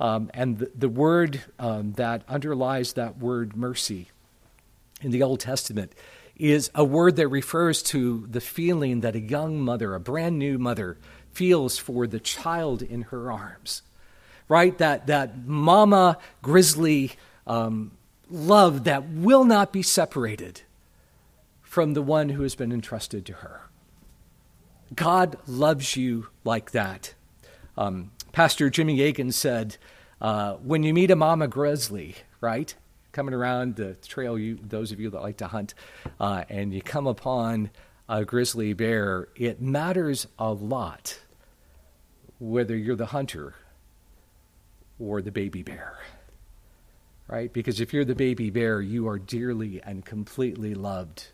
Um, 0.00 0.30
and 0.32 0.58
the, 0.58 0.70
the 0.74 0.88
word 0.88 1.42
um, 1.58 1.92
that 1.92 2.22
underlies 2.26 2.94
that 2.94 3.18
word 3.18 3.56
mercy 3.56 4.08
in 5.02 5.10
the 5.10 5.22
Old 5.22 5.40
Testament 5.40 5.92
is 6.34 6.70
a 6.74 6.82
word 6.82 7.16
that 7.16 7.28
refers 7.28 7.82
to 7.82 8.26
the 8.30 8.40
feeling 8.40 9.02
that 9.02 9.14
a 9.14 9.20
young 9.20 9.60
mother, 9.60 9.94
a 9.94 10.00
brand 10.00 10.38
new 10.38 10.58
mother, 10.58 10.96
feels 11.30 11.76
for 11.76 12.06
the 12.06 12.20
child 12.20 12.80
in 12.80 13.02
her 13.02 13.30
arms. 13.30 13.82
Right? 14.48 14.78
That, 14.78 15.08
that 15.08 15.46
mama 15.46 16.16
grizzly 16.40 17.12
um, 17.46 17.90
love 18.30 18.84
that 18.84 19.06
will 19.10 19.44
not 19.44 19.74
be 19.74 19.82
separated 19.82 20.62
from 21.60 21.92
the 21.92 22.02
one 22.02 22.30
who 22.30 22.44
has 22.44 22.54
been 22.54 22.72
entrusted 22.72 23.26
to 23.26 23.34
her. 23.34 23.67
God 24.94 25.36
loves 25.46 25.96
you 25.96 26.28
like 26.44 26.70
that. 26.72 27.14
Um, 27.76 28.12
Pastor 28.32 28.70
Jimmy 28.70 29.00
Agan 29.02 29.32
said, 29.32 29.76
uh, 30.20 30.54
when 30.54 30.82
you 30.82 30.92
meet 30.92 31.10
a 31.10 31.16
mama 31.16 31.46
grizzly, 31.48 32.16
right, 32.40 32.74
coming 33.12 33.34
around 33.34 33.76
the 33.76 33.94
trail, 33.94 34.38
you 34.38 34.58
those 34.62 34.92
of 34.92 35.00
you 35.00 35.10
that 35.10 35.22
like 35.22 35.38
to 35.38 35.46
hunt, 35.46 35.74
uh, 36.18 36.44
and 36.48 36.72
you 36.72 36.82
come 36.82 37.06
upon 37.06 37.70
a 38.08 38.24
grizzly 38.24 38.72
bear, 38.72 39.28
it 39.36 39.60
matters 39.60 40.26
a 40.38 40.52
lot 40.52 41.20
whether 42.38 42.76
you're 42.76 42.96
the 42.96 43.06
hunter 43.06 43.54
or 44.98 45.20
the 45.20 45.32
baby 45.32 45.62
bear. 45.62 45.98
Right? 47.26 47.52
Because 47.52 47.80
if 47.80 47.92
you're 47.92 48.06
the 48.06 48.14
baby 48.14 48.50
bear, 48.50 48.80
you 48.80 49.06
are 49.08 49.18
dearly 49.18 49.82
and 49.82 50.04
completely 50.04 50.74
loved. 50.74 51.26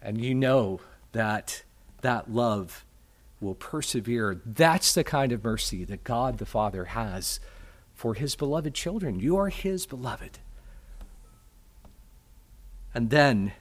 And 0.00 0.24
you 0.24 0.34
know 0.34 0.80
that 1.12 1.62
that 2.04 2.30
love 2.30 2.84
will 3.40 3.54
persevere. 3.54 4.40
That's 4.44 4.92
the 4.92 5.02
kind 5.02 5.32
of 5.32 5.42
mercy 5.42 5.84
that 5.84 6.04
God 6.04 6.36
the 6.38 6.46
Father 6.46 6.84
has 6.84 7.40
for 7.94 8.12
his 8.12 8.36
beloved 8.36 8.74
children. 8.74 9.20
You 9.20 9.36
are 9.38 9.48
his 9.48 9.86
beloved. 9.86 10.38
And 12.92 13.08
then, 13.08 13.52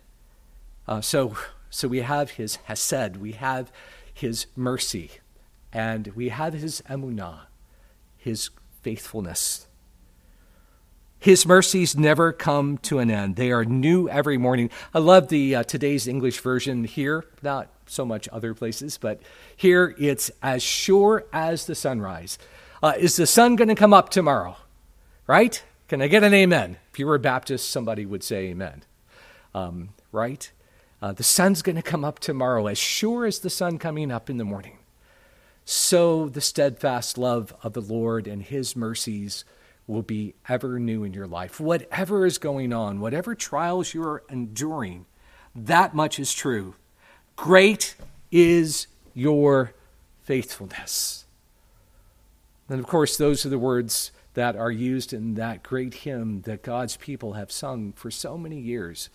uh, 0.88 1.00
so, 1.00 1.38
so 1.70 1.88
we 1.88 2.02
have 2.02 2.32
his 2.32 2.58
hesed, 2.68 3.16
we 3.18 3.32
have 3.32 3.72
his 4.14 4.48
mercy, 4.58 5.12
and 5.72 6.08
we 6.08 6.30
have 6.30 6.54
his 6.54 6.84
emunah, 6.90 7.48
his 8.18 8.50
faithfulness. 8.82 9.68
His 11.24 11.46
mercies 11.46 11.96
never 11.96 12.34
come 12.34 12.78
to 12.80 13.00
an 13.00 13.10
end. 13.10 13.38
They 13.38 13.52
are 13.52 13.64
new 13.64 14.10
every 14.10 14.38
morning. 14.38 14.70
I 14.94 15.00
love 15.00 15.30
the 15.30 15.56
uh, 15.56 15.64
today's 15.64 16.08
English 16.08 16.40
version 16.40 16.84
here, 16.84 17.24
not 17.42 17.70
so 17.86 18.06
much 18.06 18.28
other 18.32 18.54
places, 18.54 18.98
but 18.98 19.22
here 19.56 19.96
it's 19.98 20.32
as 20.42 20.62
sure 20.62 21.26
as 21.32 21.66
the 21.66 21.76
sunrise. 21.76 22.38
Uh, 22.82 22.94
is 22.98 23.16
the 23.16 23.28
sun 23.28 23.56
going 23.56 23.70
to 23.70 23.76
come 23.76 23.94
up 23.94 24.10
tomorrow? 24.10 24.58
Right? 25.26 25.64
Can 25.88 26.02
I 26.02 26.08
get 26.08 26.24
an 26.24 26.34
amen? 26.34 26.78
If 26.92 27.00
you 27.00 27.08
were 27.08 27.16
a 27.16 27.20
Baptist, 27.20 27.70
somebody 27.70 28.06
would 28.06 28.24
say 28.24 28.48
amen 28.48 28.84
um, 29.54 29.90
right? 30.12 30.52
Uh, 31.02 31.12
the 31.12 31.24
sun's 31.24 31.62
going 31.62 31.76
to 31.76 31.82
come 31.82 32.06
up 32.06 32.20
tomorrow, 32.20 32.68
as 32.68 32.78
sure 32.78 33.26
as 33.26 33.40
the 33.40 33.50
sun 33.50 33.78
coming 33.78 34.12
up 34.12 34.30
in 34.30 34.38
the 34.38 34.46
morning. 34.46 34.78
So 35.66 36.28
the 36.28 36.42
steadfast 36.42 37.18
love 37.18 37.54
of 37.64 37.74
the 37.74 37.82
Lord 37.82 38.28
and 38.28 38.44
his 38.44 38.76
mercies 38.76 39.46
will 39.88 40.02
be 40.02 40.34
ever 40.48 40.80
new 40.80 41.04
in 41.04 41.14
your 41.14 41.28
life. 41.28 41.60
Whatever 41.60 42.26
is 42.26 42.38
going 42.38 42.72
on, 42.72 43.00
whatever 43.00 43.36
trials 43.36 43.94
you're 43.94 44.24
enduring, 44.30 45.06
that 45.56 45.94
much 45.94 46.20
is 46.20 46.34
true. 46.34 46.76
Great 47.36 47.96
is 48.32 48.88
your 49.14 49.74
faithfulness. 50.24 51.26
And 52.70 52.80
of 52.80 52.88
course, 52.88 53.18
those 53.18 53.46
are 53.46 53.50
the 53.50 53.60
words 53.60 54.12
that 54.34 54.56
are 54.56 54.72
used 54.72 55.14
in 55.14 55.36
that 55.36 55.62
great 55.64 55.94
hymn 55.94 56.42
that 56.42 56.64
God's 56.64 56.98
people 56.98 57.34
have 57.34 57.52
sung 57.52 57.94
for 57.94 58.10
so 58.10 58.38
many 58.38 58.60
years. 58.60 59.10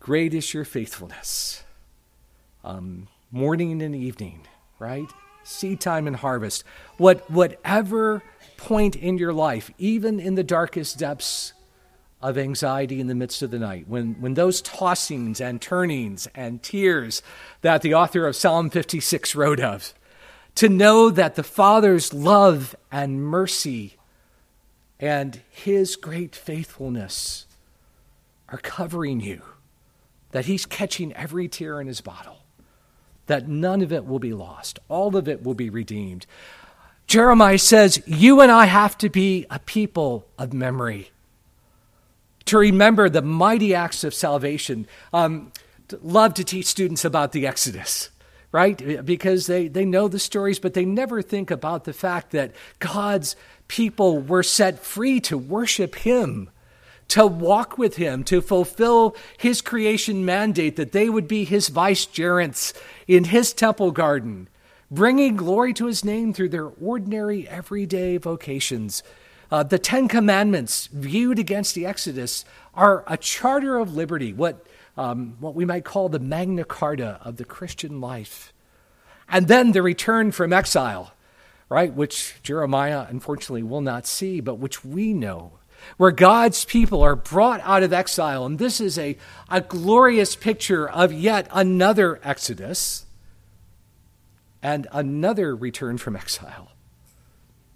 Great 0.00 0.34
is 0.34 0.52
your 0.52 0.64
faithfulness. 0.64 1.62
Um, 2.62 3.08
morning 3.30 3.80
and 3.80 3.94
evening, 3.94 4.42
right? 4.78 5.08
Seed 5.44 5.80
time 5.80 6.06
and 6.06 6.16
harvest. 6.16 6.64
What, 6.96 7.30
whatever 7.30 8.22
point 8.56 8.96
in 8.96 9.18
your 9.18 9.32
life, 9.32 9.70
even 9.78 10.18
in 10.18 10.34
the 10.34 10.42
darkest 10.44 10.98
depths 10.98 11.52
of 12.20 12.38
anxiety 12.38 13.00
in 13.00 13.06
the 13.06 13.14
midst 13.14 13.42
of 13.42 13.50
the 13.50 13.58
night, 13.58 13.86
when, 13.86 14.14
when 14.20 14.34
those 14.34 14.62
tossings 14.62 15.40
and 15.40 15.60
turnings 15.60 16.26
and 16.34 16.62
tears 16.62 17.22
that 17.60 17.82
the 17.82 17.94
author 17.94 18.26
of 18.26 18.34
Psalm 18.34 18.70
56 18.70 19.34
wrote 19.34 19.60
of, 19.60 19.92
to 20.54 20.68
know 20.68 21.10
that 21.10 21.34
the 21.34 21.42
Father's 21.42 22.14
love 22.14 22.74
and 22.90 23.22
mercy 23.22 23.96
and 24.98 25.40
his 25.50 25.96
great 25.96 26.34
faithfulness 26.34 27.46
are 28.48 28.58
covering 28.58 29.20
you 29.20 29.42
that 30.34 30.46
he's 30.46 30.66
catching 30.66 31.12
every 31.12 31.46
tear 31.46 31.80
in 31.80 31.86
his 31.86 32.00
bottle, 32.00 32.43
that 33.26 33.48
none 33.48 33.82
of 33.82 33.92
it 33.92 34.06
will 34.06 34.18
be 34.18 34.32
lost, 34.32 34.78
all 34.88 35.16
of 35.16 35.28
it 35.28 35.42
will 35.42 35.54
be 35.54 35.70
redeemed. 35.70 36.26
Jeremiah 37.06 37.58
says, 37.58 38.02
You 38.06 38.40
and 38.40 38.50
I 38.50 38.66
have 38.66 38.96
to 38.98 39.08
be 39.08 39.46
a 39.50 39.58
people 39.58 40.26
of 40.38 40.52
memory, 40.52 41.10
to 42.46 42.58
remember 42.58 43.08
the 43.08 43.22
mighty 43.22 43.74
acts 43.74 44.04
of 44.04 44.14
salvation. 44.14 44.86
Um, 45.12 45.52
love 46.02 46.34
to 46.34 46.44
teach 46.44 46.66
students 46.66 47.04
about 47.04 47.32
the 47.32 47.46
Exodus 47.46 48.10
right? 48.54 49.04
Because 49.04 49.48
they, 49.48 49.66
they 49.66 49.84
know 49.84 50.06
the 50.06 50.20
stories, 50.20 50.60
but 50.60 50.74
they 50.74 50.84
never 50.84 51.20
think 51.20 51.50
about 51.50 51.82
the 51.82 51.92
fact 51.92 52.30
that 52.30 52.52
God's 52.78 53.34
people 53.66 54.20
were 54.20 54.44
set 54.44 54.78
free 54.78 55.18
to 55.22 55.36
worship 55.36 55.96
Him 55.96 56.50
to 57.08 57.26
walk 57.26 57.78
with 57.78 57.96
him, 57.96 58.24
to 58.24 58.40
fulfill 58.40 59.16
his 59.38 59.60
creation 59.60 60.24
mandate 60.24 60.76
that 60.76 60.92
they 60.92 61.08
would 61.08 61.28
be 61.28 61.44
his 61.44 61.68
vicegerents 61.68 62.72
in 63.06 63.24
his 63.24 63.52
temple 63.52 63.90
garden, 63.90 64.48
bringing 64.90 65.36
glory 65.36 65.72
to 65.74 65.86
his 65.86 66.04
name 66.04 66.32
through 66.32 66.48
their 66.48 66.70
ordinary, 66.80 67.48
everyday 67.48 68.16
vocations. 68.16 69.02
Uh, 69.50 69.62
the 69.62 69.78
Ten 69.78 70.08
Commandments, 70.08 70.88
viewed 70.88 71.38
against 71.38 71.74
the 71.74 71.86
Exodus, 71.86 72.44
are 72.74 73.04
a 73.06 73.16
charter 73.16 73.78
of 73.78 73.94
liberty, 73.94 74.32
what, 74.32 74.66
um, 74.96 75.36
what 75.38 75.54
we 75.54 75.64
might 75.64 75.84
call 75.84 76.08
the 76.08 76.18
Magna 76.18 76.64
Carta 76.64 77.20
of 77.22 77.36
the 77.36 77.44
Christian 77.44 78.00
life. 78.00 78.52
And 79.28 79.46
then 79.48 79.72
the 79.72 79.82
return 79.82 80.32
from 80.32 80.52
exile, 80.52 81.12
right, 81.68 81.92
which 81.92 82.34
Jeremiah 82.42 83.06
unfortunately 83.08 83.62
will 83.62 83.80
not 83.80 84.06
see, 84.06 84.40
but 84.40 84.56
which 84.56 84.84
we 84.84 85.12
know 85.12 85.52
where 85.96 86.10
God's 86.10 86.64
people 86.64 87.02
are 87.02 87.16
brought 87.16 87.60
out 87.62 87.82
of 87.82 87.92
exile. 87.92 88.46
And 88.46 88.58
this 88.58 88.80
is 88.80 88.98
a, 88.98 89.16
a 89.50 89.60
glorious 89.60 90.36
picture 90.36 90.88
of 90.88 91.12
yet 91.12 91.48
another 91.52 92.20
Exodus 92.22 93.06
and 94.62 94.86
another 94.92 95.54
return 95.54 95.98
from 95.98 96.16
exile. 96.16 96.72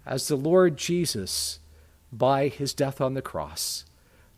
As 0.05 0.27
the 0.27 0.35
Lord 0.35 0.75
Jesus, 0.75 1.59
by 2.11 2.47
his 2.47 2.73
death 2.73 2.99
on 2.99 3.13
the 3.13 3.21
cross, 3.21 3.85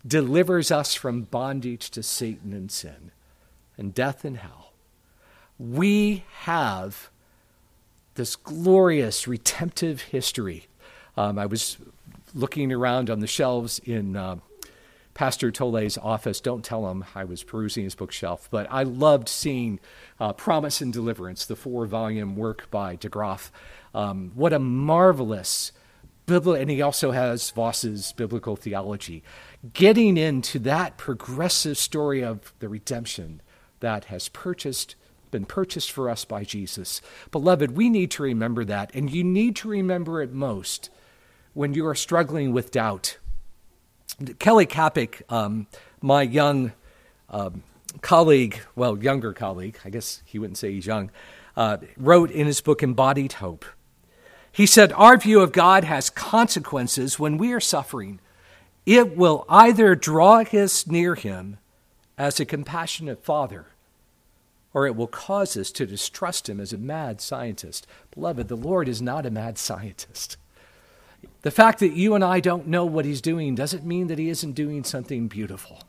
delivers 0.06 0.70
us 0.70 0.94
from 0.94 1.22
bondage 1.22 1.90
to 1.90 2.02
Satan 2.02 2.52
and 2.52 2.70
sin 2.70 3.10
and 3.78 3.94
death 3.94 4.24
and 4.24 4.36
hell, 4.36 4.72
we 5.58 6.24
have 6.40 7.10
this 8.14 8.36
glorious 8.36 9.26
redemptive 9.26 10.02
history. 10.02 10.66
Um, 11.16 11.38
I 11.38 11.46
was 11.46 11.78
looking 12.34 12.72
around 12.72 13.10
on 13.10 13.20
the 13.20 13.26
shelves 13.26 13.78
in 13.80 14.16
uh, 14.16 14.36
Pastor 15.14 15.50
Tolle's 15.50 15.98
office. 15.98 16.40
Don't 16.40 16.64
tell 16.64 16.90
him 16.90 17.04
I 17.14 17.24
was 17.24 17.42
perusing 17.42 17.84
his 17.84 17.94
bookshelf, 17.94 18.48
but 18.50 18.66
I 18.70 18.82
loved 18.82 19.28
seeing 19.28 19.80
uh, 20.18 20.32
Promise 20.32 20.80
and 20.80 20.92
Deliverance, 20.92 21.44
the 21.44 21.56
four 21.56 21.86
volume 21.86 22.36
work 22.36 22.70
by 22.70 22.96
de 22.96 23.08
Graaf. 23.08 23.52
Um, 23.94 24.32
what 24.34 24.52
a 24.52 24.58
marvelous 24.58 25.72
biblical, 26.26 26.60
and 26.60 26.70
he 26.70 26.80
also 26.80 27.10
has 27.10 27.50
Vos's 27.50 28.12
biblical 28.12 28.56
theology. 28.56 29.22
Getting 29.72 30.16
into 30.16 30.58
that 30.60 30.96
progressive 30.96 31.76
story 31.76 32.22
of 32.22 32.54
the 32.60 32.68
redemption 32.68 33.42
that 33.80 34.06
has 34.06 34.28
purchased 34.28 34.94
been 35.30 35.44
purchased 35.46 35.90
for 35.90 36.10
us 36.10 36.26
by 36.26 36.44
Jesus. 36.44 37.00
Beloved, 37.30 37.70
we 37.70 37.88
need 37.88 38.10
to 38.10 38.22
remember 38.22 38.66
that, 38.66 38.94
and 38.94 39.10
you 39.10 39.24
need 39.24 39.56
to 39.56 39.68
remember 39.68 40.20
it 40.20 40.30
most 40.30 40.90
when 41.54 41.74
you 41.74 41.86
are 41.86 41.94
struggling 41.94 42.52
with 42.52 42.70
doubt. 42.70 43.18
Kelly 44.38 44.66
Kapic, 44.66 45.22
um, 45.28 45.66
my 46.00 46.22
young 46.22 46.72
um, 47.30 47.62
colleague, 48.00 48.60
well, 48.76 49.02
younger 49.02 49.32
colleague, 49.32 49.78
I 49.84 49.90
guess 49.90 50.22
he 50.24 50.38
wouldn't 50.38 50.58
say 50.58 50.72
he's 50.72 50.86
young, 50.86 51.10
uh, 51.56 51.78
wrote 51.96 52.30
in 52.30 52.46
his 52.46 52.60
book 52.60 52.82
Embodied 52.82 53.34
Hope. 53.34 53.64
He 54.52 54.66
said, 54.66 54.92
Our 54.92 55.16
view 55.16 55.40
of 55.40 55.52
God 55.52 55.84
has 55.84 56.10
consequences 56.10 57.18
when 57.18 57.38
we 57.38 57.52
are 57.52 57.60
suffering. 57.60 58.20
It 58.84 59.16
will 59.16 59.46
either 59.48 59.94
draw 59.94 60.40
us 60.40 60.86
near 60.86 61.14
Him 61.14 61.58
as 62.18 62.38
a 62.38 62.44
compassionate 62.44 63.24
Father, 63.24 63.66
or 64.74 64.86
it 64.86 64.94
will 64.94 65.06
cause 65.06 65.56
us 65.56 65.70
to 65.72 65.86
distrust 65.86 66.48
Him 66.48 66.60
as 66.60 66.72
a 66.72 66.78
mad 66.78 67.20
scientist. 67.20 67.86
Beloved, 68.12 68.48
the 68.48 68.56
Lord 68.56 68.88
is 68.88 69.00
not 69.00 69.24
a 69.24 69.30
mad 69.30 69.56
scientist. 69.56 70.36
The 71.42 71.50
fact 71.50 71.80
that 71.80 71.92
you 71.92 72.14
and 72.14 72.24
I 72.24 72.40
don't 72.40 72.68
know 72.68 72.84
what 72.84 73.04
he's 73.04 73.20
doing 73.20 73.54
doesn't 73.54 73.84
mean 73.84 74.06
that 74.06 74.18
he 74.18 74.28
isn't 74.28 74.52
doing 74.52 74.84
something 74.84 75.28
beautiful. 75.28 75.82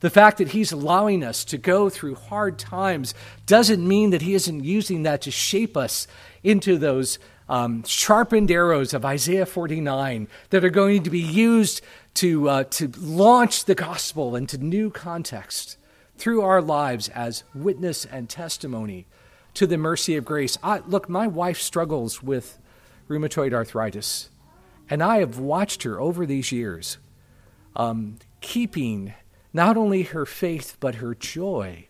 The 0.00 0.10
fact 0.10 0.38
that 0.38 0.48
he's 0.48 0.72
allowing 0.72 1.24
us 1.24 1.44
to 1.46 1.56
go 1.56 1.88
through 1.88 2.16
hard 2.16 2.58
times 2.58 3.14
doesn't 3.46 3.86
mean 3.86 4.10
that 4.10 4.22
he 4.22 4.34
isn't 4.34 4.64
using 4.64 5.04
that 5.04 5.22
to 5.22 5.30
shape 5.30 5.76
us 5.76 6.06
into 6.42 6.76
those 6.76 7.18
um, 7.48 7.84
sharpened 7.84 8.50
arrows 8.50 8.92
of 8.92 9.04
Isaiah 9.04 9.46
49 9.46 10.28
that 10.50 10.64
are 10.64 10.70
going 10.70 11.04
to 11.04 11.10
be 11.10 11.20
used 11.20 11.80
to, 12.14 12.48
uh, 12.48 12.64
to 12.64 12.88
launch 12.98 13.64
the 13.64 13.74
gospel 13.74 14.36
into 14.36 14.58
new 14.58 14.90
context 14.90 15.78
through 16.16 16.42
our 16.42 16.60
lives 16.60 17.08
as 17.10 17.44
witness 17.54 18.04
and 18.04 18.28
testimony 18.28 19.06
to 19.54 19.66
the 19.66 19.78
mercy 19.78 20.16
of 20.16 20.24
grace. 20.24 20.58
I, 20.62 20.78
look, 20.86 21.08
my 21.08 21.26
wife 21.26 21.60
struggles 21.60 22.22
with 22.22 22.58
rheumatoid 23.08 23.52
arthritis. 23.52 24.30
And 24.88 25.02
I 25.02 25.18
have 25.18 25.38
watched 25.38 25.82
her 25.84 26.00
over 26.00 26.26
these 26.26 26.52
years 26.52 26.98
um, 27.76 28.18
keeping 28.40 29.14
not 29.52 29.76
only 29.76 30.02
her 30.02 30.26
faith, 30.26 30.76
but 30.80 30.96
her 30.96 31.14
joy 31.14 31.88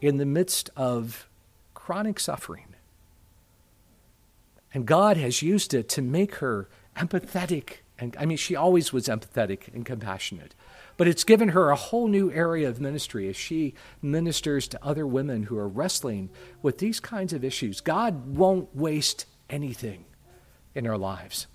in 0.00 0.18
the 0.18 0.26
midst 0.26 0.70
of 0.76 1.28
chronic 1.74 2.20
suffering. 2.20 2.74
And 4.74 4.86
God 4.86 5.16
has 5.16 5.42
used 5.42 5.74
it 5.74 5.88
to 5.90 6.02
make 6.02 6.36
her 6.36 6.68
empathetic. 6.96 7.78
And 7.98 8.16
I 8.18 8.26
mean, 8.26 8.36
she 8.36 8.56
always 8.56 8.92
was 8.92 9.08
empathetic 9.08 9.72
and 9.74 9.84
compassionate. 9.84 10.54
But 10.96 11.08
it's 11.08 11.24
given 11.24 11.50
her 11.50 11.70
a 11.70 11.76
whole 11.76 12.08
new 12.08 12.30
area 12.30 12.68
of 12.68 12.80
ministry 12.80 13.28
as 13.28 13.36
she 13.36 13.74
ministers 14.00 14.68
to 14.68 14.84
other 14.84 15.06
women 15.06 15.44
who 15.44 15.56
are 15.56 15.68
wrestling 15.68 16.30
with 16.60 16.78
these 16.78 17.00
kinds 17.00 17.32
of 17.32 17.44
issues. 17.44 17.80
God 17.80 18.36
won't 18.36 18.74
waste 18.74 19.26
anything 19.48 20.04
in 20.74 20.86
our 20.86 20.98
lives. 20.98 21.46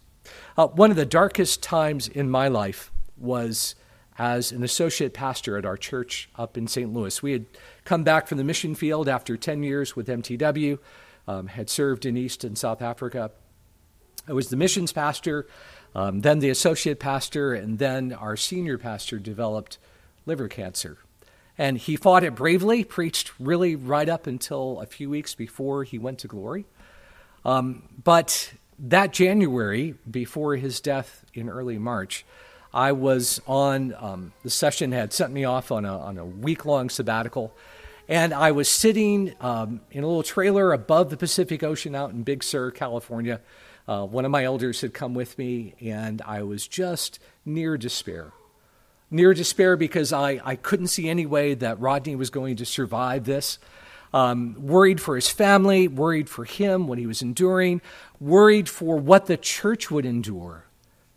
Uh, 0.57 0.67
one 0.67 0.91
of 0.91 0.97
the 0.97 1.05
darkest 1.05 1.61
times 1.61 2.07
in 2.07 2.29
my 2.29 2.47
life 2.47 2.91
was 3.17 3.75
as 4.17 4.51
an 4.51 4.63
associate 4.63 5.13
pastor 5.13 5.57
at 5.57 5.65
our 5.65 5.77
church 5.77 6.29
up 6.35 6.57
in 6.57 6.67
St. 6.67 6.91
Louis. 6.91 7.21
We 7.21 7.33
had 7.33 7.45
come 7.85 8.03
back 8.03 8.27
from 8.27 8.37
the 8.37 8.43
mission 8.43 8.73
field 8.73 9.07
after 9.07 9.37
10 9.37 9.63
years 9.63 9.95
with 9.95 10.07
MTW, 10.07 10.79
um, 11.27 11.47
had 11.47 11.69
served 11.69 12.05
in 12.05 12.17
East 12.17 12.43
and 12.43 12.57
South 12.57 12.81
Africa. 12.81 13.31
I 14.27 14.33
was 14.33 14.49
the 14.49 14.57
missions 14.57 14.91
pastor, 14.91 15.47
um, 15.95 16.21
then 16.21 16.39
the 16.39 16.49
associate 16.49 16.99
pastor, 16.99 17.53
and 17.53 17.79
then 17.79 18.11
our 18.11 18.35
senior 18.35 18.77
pastor 18.77 19.19
developed 19.19 19.77
liver 20.25 20.47
cancer. 20.47 20.97
And 21.57 21.77
he 21.77 21.95
fought 21.95 22.23
it 22.23 22.35
bravely, 22.35 22.83
preached 22.83 23.31
really 23.39 23.75
right 23.75 24.07
up 24.09 24.27
until 24.27 24.79
a 24.79 24.85
few 24.85 25.09
weeks 25.09 25.33
before 25.33 25.83
he 25.83 25.97
went 25.97 26.19
to 26.19 26.27
glory. 26.27 26.65
Um, 27.45 27.83
but 28.03 28.53
that 28.79 29.13
January, 29.13 29.95
before 30.09 30.55
his 30.55 30.79
death 30.79 31.25
in 31.33 31.49
early 31.49 31.77
March, 31.77 32.25
I 32.73 32.91
was 32.91 33.41
on, 33.47 33.95
um, 33.97 34.33
the 34.43 34.49
session 34.49 34.91
had 34.91 35.13
sent 35.13 35.33
me 35.33 35.43
off 35.43 35.71
on 35.71 35.85
a, 35.85 35.97
on 35.97 36.17
a 36.17 36.25
week 36.25 36.65
long 36.65 36.89
sabbatical. 36.89 37.53
And 38.09 38.33
I 38.33 38.51
was 38.51 38.69
sitting 38.69 39.33
um, 39.41 39.81
in 39.91 40.03
a 40.03 40.07
little 40.07 40.23
trailer 40.23 40.71
above 40.71 41.09
the 41.09 41.17
Pacific 41.17 41.63
Ocean 41.63 41.95
out 41.95 42.11
in 42.11 42.23
Big 42.23 42.43
Sur, 42.43 42.71
California. 42.71 43.41
Uh, 43.87 44.05
one 44.05 44.25
of 44.25 44.31
my 44.31 44.43
elders 44.43 44.81
had 44.81 44.93
come 44.93 45.13
with 45.13 45.37
me, 45.37 45.73
and 45.81 46.21
I 46.21 46.43
was 46.43 46.67
just 46.67 47.19
near 47.45 47.77
despair. 47.77 48.31
Near 49.09 49.33
despair 49.33 49.77
because 49.77 50.13
I, 50.13 50.41
I 50.43 50.55
couldn't 50.55 50.87
see 50.87 51.09
any 51.09 51.25
way 51.25 51.53
that 51.53 51.79
Rodney 51.79 52.15
was 52.15 52.29
going 52.29 52.57
to 52.57 52.65
survive 52.65 53.25
this. 53.25 53.59
Um, 54.13 54.55
worried 54.57 55.01
for 55.01 55.15
his 55.15 55.29
family, 55.29 55.87
worried 55.87 56.29
for 56.29 56.45
him, 56.45 56.87
what 56.87 56.97
he 56.97 57.05
was 57.05 57.21
enduring, 57.21 57.81
worried 58.19 58.69
for 58.69 58.97
what 58.97 59.25
the 59.25 59.37
church 59.37 59.91
would 59.91 60.05
endure 60.05 60.65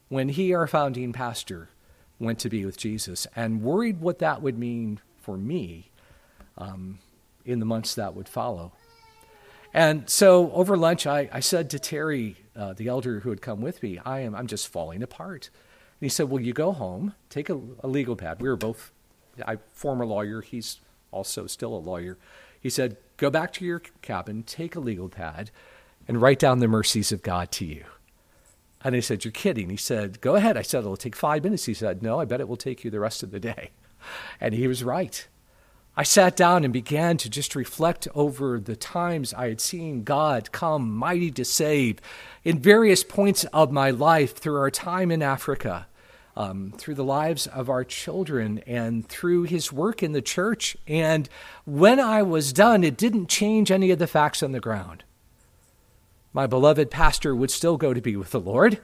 when 0.08 0.28
he, 0.28 0.52
our 0.52 0.66
founding 0.66 1.12
pastor, 1.12 1.68
went 2.18 2.38
to 2.40 2.48
be 2.48 2.64
with 2.64 2.76
Jesus, 2.76 3.26
and 3.36 3.62
worried 3.62 4.00
what 4.00 4.18
that 4.18 4.42
would 4.42 4.58
mean 4.58 5.00
for 5.20 5.36
me 5.38 5.90
um, 6.58 6.98
in 7.44 7.60
the 7.60 7.66
months 7.66 7.94
that 7.94 8.14
would 8.14 8.28
follow. 8.28 8.72
And 9.72 10.10
so 10.10 10.50
over 10.52 10.76
lunch, 10.76 11.06
I, 11.06 11.28
I 11.32 11.40
said 11.40 11.70
to 11.70 11.78
Terry, 11.78 12.36
uh, 12.56 12.72
the 12.72 12.88
elder 12.88 13.20
who 13.20 13.30
had 13.30 13.40
come 13.40 13.60
with 13.60 13.82
me, 13.82 13.98
I 14.04 14.20
am, 14.20 14.34
I'm 14.34 14.48
just 14.48 14.68
falling 14.68 15.02
apart. 15.02 15.48
And 16.00 16.06
he 16.06 16.08
said, 16.08 16.28
Well, 16.28 16.42
you 16.42 16.52
go 16.52 16.72
home, 16.72 17.14
take 17.28 17.48
a, 17.48 17.60
a 17.80 17.88
legal 17.88 18.16
pad. 18.16 18.40
We 18.42 18.48
were 18.48 18.56
both, 18.56 18.90
I 19.46 19.58
former 19.72 20.04
lawyer, 20.04 20.40
he's 20.40 20.80
also 21.12 21.46
still 21.46 21.74
a 21.74 21.78
lawyer. 21.78 22.18
He 22.60 22.70
said, 22.70 22.96
Go 23.16 23.30
back 23.30 23.52
to 23.54 23.64
your 23.64 23.80
cabin, 24.02 24.42
take 24.44 24.76
a 24.76 24.80
legal 24.80 25.08
pad, 25.08 25.50
and 26.06 26.22
write 26.22 26.38
down 26.38 26.58
the 26.58 26.68
mercies 26.68 27.12
of 27.12 27.22
God 27.22 27.50
to 27.52 27.64
you. 27.64 27.84
And 28.82 28.94
I 28.94 29.00
said, 29.00 29.24
You're 29.24 29.32
kidding. 29.32 29.70
He 29.70 29.76
said, 29.76 30.20
Go 30.20 30.36
ahead. 30.36 30.56
I 30.56 30.62
said, 30.62 30.80
It'll 30.80 30.96
take 30.96 31.16
five 31.16 31.44
minutes. 31.44 31.66
He 31.66 31.74
said, 31.74 32.02
No, 32.02 32.20
I 32.20 32.24
bet 32.24 32.40
it 32.40 32.48
will 32.48 32.56
take 32.56 32.84
you 32.84 32.90
the 32.90 33.00
rest 33.00 33.22
of 33.22 33.30
the 33.30 33.40
day. 33.40 33.70
And 34.40 34.54
he 34.54 34.66
was 34.66 34.82
right. 34.82 35.28
I 35.94 36.04
sat 36.04 36.34
down 36.34 36.64
and 36.64 36.72
began 36.72 37.18
to 37.18 37.28
just 37.28 37.54
reflect 37.54 38.08
over 38.14 38.58
the 38.58 38.76
times 38.76 39.34
I 39.34 39.48
had 39.48 39.60
seen 39.60 40.04
God 40.04 40.52
come 40.52 40.90
mighty 40.90 41.30
to 41.32 41.44
save 41.44 41.98
in 42.44 42.58
various 42.58 43.04
points 43.04 43.44
of 43.52 43.70
my 43.70 43.90
life 43.90 44.34
through 44.34 44.56
our 44.56 44.70
time 44.70 45.10
in 45.10 45.20
Africa, 45.20 45.86
um, 46.36 46.72
through 46.76 46.94
the 46.94 47.04
lives 47.04 47.46
of 47.46 47.68
our 47.68 47.84
children, 47.84 48.58
and 48.66 49.08
through 49.08 49.44
his 49.44 49.72
work 49.72 50.02
in 50.02 50.12
the 50.12 50.22
church. 50.22 50.76
And 50.86 51.28
when 51.64 52.00
I 52.00 52.22
was 52.22 52.52
done, 52.52 52.84
it 52.84 52.96
didn't 52.96 53.28
change 53.28 53.70
any 53.70 53.90
of 53.90 53.98
the 53.98 54.06
facts 54.06 54.42
on 54.42 54.52
the 54.52 54.60
ground. 54.60 55.04
My 56.32 56.46
beloved 56.46 56.90
pastor 56.90 57.34
would 57.34 57.50
still 57.50 57.76
go 57.76 57.92
to 57.92 58.00
be 58.00 58.16
with 58.16 58.30
the 58.30 58.40
Lord. 58.40 58.80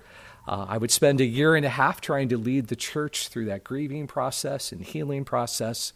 Uh, 0.48 0.66
I 0.68 0.78
would 0.78 0.90
spend 0.90 1.20
a 1.20 1.24
year 1.24 1.56
and 1.56 1.64
a 1.64 1.70
half 1.70 2.00
trying 2.00 2.28
to 2.28 2.38
lead 2.38 2.68
the 2.68 2.76
church 2.76 3.28
through 3.28 3.46
that 3.46 3.64
grieving 3.64 4.06
process 4.06 4.72
and 4.72 4.82
healing 4.82 5.24
process, 5.24 5.92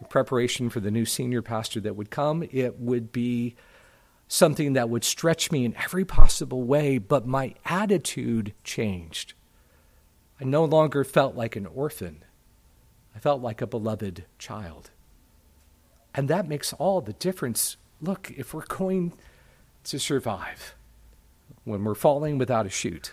in 0.00 0.06
preparation 0.06 0.70
for 0.70 0.80
the 0.80 0.90
new 0.90 1.04
senior 1.04 1.42
pastor 1.42 1.80
that 1.80 1.96
would 1.96 2.10
come. 2.10 2.42
It 2.50 2.78
would 2.78 3.12
be 3.12 3.56
something 4.28 4.74
that 4.74 4.90
would 4.90 5.04
stretch 5.04 5.50
me 5.50 5.64
in 5.64 5.74
every 5.76 6.04
possible 6.04 6.64
way, 6.64 6.98
but 6.98 7.26
my 7.26 7.54
attitude 7.64 8.52
changed. 8.62 9.32
I 10.40 10.44
no 10.44 10.64
longer 10.64 11.04
felt 11.04 11.34
like 11.34 11.56
an 11.56 11.66
orphan, 11.66 12.24
I 13.14 13.18
felt 13.18 13.42
like 13.42 13.60
a 13.60 13.66
beloved 13.66 14.24
child. 14.38 14.90
And 16.14 16.28
that 16.28 16.48
makes 16.48 16.72
all 16.74 17.00
the 17.00 17.12
difference. 17.12 17.76
Look, 18.00 18.32
if 18.36 18.54
we're 18.54 18.66
going 18.66 19.12
to 19.84 19.98
survive, 19.98 20.74
when 21.64 21.84
we're 21.84 21.94
falling 21.94 22.38
without 22.38 22.66
a 22.66 22.70
chute, 22.70 23.12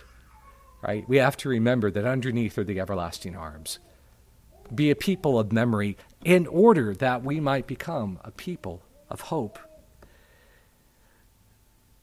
right? 0.82 1.08
We 1.08 1.16
have 1.18 1.36
to 1.38 1.48
remember 1.48 1.90
that 1.90 2.04
underneath 2.04 2.56
are 2.58 2.64
the 2.64 2.80
everlasting 2.80 3.36
arms. 3.36 3.78
Be 4.74 4.90
a 4.90 4.96
people 4.96 5.38
of 5.38 5.52
memory 5.52 5.96
in 6.24 6.46
order 6.46 6.94
that 6.94 7.22
we 7.22 7.40
might 7.40 7.66
become 7.66 8.18
a 8.24 8.30
people 8.30 8.82
of 9.10 9.22
hope. 9.22 9.58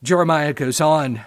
Jeremiah 0.02 0.54
goes 0.54 0.82
on, 0.82 1.22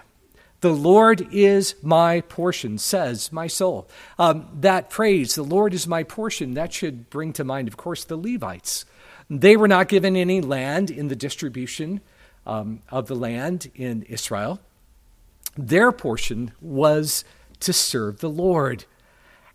the 0.61 0.73
Lord 0.73 1.27
is 1.31 1.75
my 1.81 2.21
portion, 2.21 2.77
says 2.77 3.31
my 3.31 3.47
soul. 3.47 3.87
Um, 4.17 4.49
that 4.61 4.91
phrase, 4.91 5.35
the 5.35 5.43
Lord 5.43 5.73
is 5.73 5.87
my 5.87 6.03
portion, 6.03 6.53
that 6.55 6.73
should 6.73 7.09
bring 7.09 7.33
to 7.33 7.43
mind, 7.43 7.67
of 7.67 7.77
course, 7.77 8.03
the 8.03 8.17
Levites. 8.17 8.85
They 9.29 9.55
were 9.55 9.67
not 9.67 9.87
given 9.87 10.15
any 10.15 10.41
land 10.41 10.89
in 10.89 11.09
the 11.09 11.15
distribution 11.15 12.01
um, 12.45 12.81
of 12.89 13.07
the 13.07 13.15
land 13.15 13.69
in 13.75 14.03
Israel 14.03 14.59
their 15.57 15.91
portion 15.91 16.51
was 16.61 17.25
to 17.61 17.73
serve 17.73 18.19
the 18.19 18.29
Lord. 18.29 18.85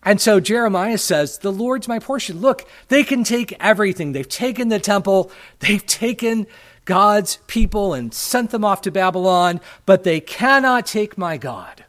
And 0.03 0.21
so 0.21 0.41
Jeremiah 0.41 0.99
says, 0.99 1.39
The 1.39 1.53
Lord's 1.53 1.87
my 1.87 2.01
portion. 2.01 2.41
Look, 2.41 2.69
they 2.89 3.05
can 3.05 3.23
take 3.23 3.55
everything. 3.61 4.13
They've 4.13 4.29
taken 4.29 4.69
the 4.69 4.81
temple, 4.81 5.31
they've 5.61 5.85
taken 5.87 6.47
God's 6.85 7.37
people 7.47 7.95
and 7.95 8.13
sent 8.13 8.51
them 8.51 8.65
off 8.65 8.81
to 8.83 8.91
Babylon, 8.91 9.61
but 9.87 10.05
they 10.05 10.21
cannot 10.21 10.87
take 10.87 11.17
my 11.17 11.37
God. 11.37 11.85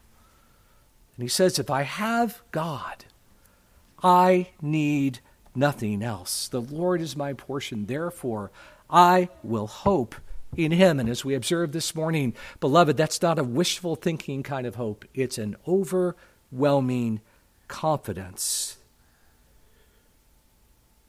And 1.16 1.22
he 1.22 1.28
says, 1.28 1.58
If 1.58 1.70
I 1.70 1.82
have 1.82 2.42
God, 2.52 3.04
I 4.02 4.48
need 4.60 5.20
nothing 5.54 6.02
else. 6.02 6.48
The 6.48 6.60
Lord 6.60 7.00
is 7.00 7.16
my 7.16 7.32
portion. 7.32 7.86
Therefore, 7.86 8.50
I 8.90 9.28
will 9.42 9.66
hope 9.66 10.14
in 10.56 10.72
Him. 10.72 11.00
And 11.00 11.08
as 11.08 11.24
we 11.24 11.34
observed 11.34 11.72
this 11.72 11.94
morning, 11.94 12.34
beloved, 12.60 12.96
that's 12.96 13.22
not 13.22 13.38
a 13.38 13.44
wishful 13.44 13.96
thinking 13.96 14.42
kind 14.42 14.66
of 14.66 14.74
hope, 14.76 15.04
it's 15.14 15.38
an 15.38 15.56
overwhelming 15.66 17.20
confidence. 17.68 18.76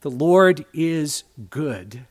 The 0.02 0.12
Lord 0.12 0.66
is 0.74 1.24
good, 1.50 2.06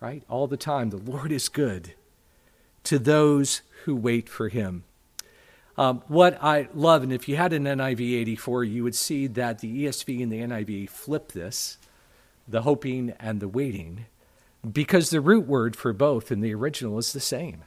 right? 0.00 0.22
All 0.28 0.46
the 0.46 0.56
time, 0.56 0.90
the 0.90 0.96
Lord 0.96 1.32
is 1.32 1.48
good 1.48 1.94
to 2.84 2.98
those 2.98 3.62
who 3.84 3.94
wait 3.94 4.28
for 4.28 4.48
Him. 4.48 4.84
Um, 5.76 6.02
what 6.08 6.42
I 6.42 6.68
love, 6.74 7.02
and 7.02 7.12
if 7.12 7.28
you 7.28 7.36
had 7.36 7.52
an 7.52 7.64
NIV 7.64 8.00
84, 8.00 8.64
you 8.64 8.82
would 8.82 8.96
see 8.96 9.26
that 9.28 9.60
the 9.60 9.84
ESV 9.84 10.22
and 10.22 10.32
the 10.32 10.40
NIV 10.40 10.90
flip 10.90 11.32
this 11.32 11.78
the 12.48 12.62
hoping 12.62 13.12
and 13.20 13.40
the 13.40 13.48
waiting 13.48 14.06
because 14.72 15.10
the 15.10 15.20
root 15.20 15.46
word 15.46 15.76
for 15.76 15.92
both 15.92 16.32
in 16.32 16.40
the 16.40 16.54
original 16.54 16.98
is 16.98 17.12
the 17.12 17.20
same. 17.20 17.62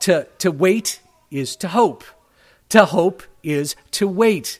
To, 0.00 0.26
to 0.38 0.50
wait 0.50 1.00
is 1.30 1.56
to 1.56 1.68
hope, 1.68 2.04
to 2.70 2.86
hope 2.86 3.22
is 3.42 3.76
to 3.92 4.08
wait. 4.08 4.58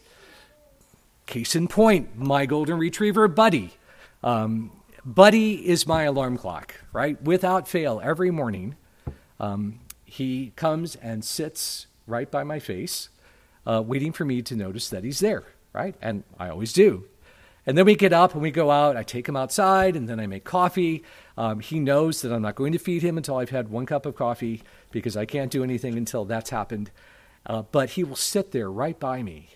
Case 1.27 1.57
in 1.57 1.69
point, 1.69 2.17
my 2.17 2.47
golden 2.47 2.79
retriever, 2.79 3.29
Buddy. 3.29 3.75
Um, 4.23 4.71
Buddy 5.07 5.69
is 5.69 5.87
my 5.87 6.05
alarm 6.05 6.39
clock, 6.39 6.77
right? 6.93 7.21
Without 7.23 7.69
fail, 7.69 8.01
every 8.03 8.31
morning, 8.31 8.77
um, 9.39 9.81
he 10.05 10.53
comes 10.57 10.97
and 10.97 11.23
sits 11.23 11.87
right 12.07 12.31
by 12.31 12.43
my 12.43 12.59
face, 12.59 13.11
uh, 13.67 13.83
waiting 13.85 14.13
for 14.13 14.25
me 14.25 14.41
to 14.41 14.57
notice 14.57 14.89
that 14.89 15.05
he's 15.05 15.21
there, 15.21 15.45
right? 15.75 15.95
And 16.01 16.25
I 16.39 16.49
always 16.49 16.73
do. 16.73 17.05
And 17.67 17.77
then 17.77 17.85
we 17.85 17.97
get 17.97 18.13
up 18.13 18.33
and 18.33 18.43
we 18.43 18.51
go 18.51 18.71
out. 18.71 18.97
I 18.97 19.03
take 19.03 19.29
him 19.29 19.37
outside 19.37 19.97
and 19.97 20.09
then 20.09 20.21
I 20.21 20.27
make 20.27 20.45
coffee. 20.45 21.03
Um, 21.37 21.61
he 21.61 21.79
knows 21.81 22.23
that 22.23 22.33
I'm 22.33 22.43
not 22.43 22.55
going 22.55 22.73
to 22.73 22.79
feed 22.79 23.03
him 23.03 23.17
until 23.17 23.37
I've 23.37 23.51
had 23.51 23.69
one 23.69 23.87
cup 23.87 24.07
of 24.07 24.17
coffee 24.17 24.63
because 24.91 25.17
I 25.17 25.25
can't 25.25 25.51
do 25.51 25.65
anything 25.65 25.97
until 25.97 26.25
that's 26.25 26.51
happened. 26.51 26.91
Uh, 27.47 27.63
but 27.73 27.91
he 27.91 28.05
will 28.05 28.17
sit 28.17 28.53
there 28.53 28.71
right 28.71 28.99
by 28.99 29.23
me, 29.23 29.51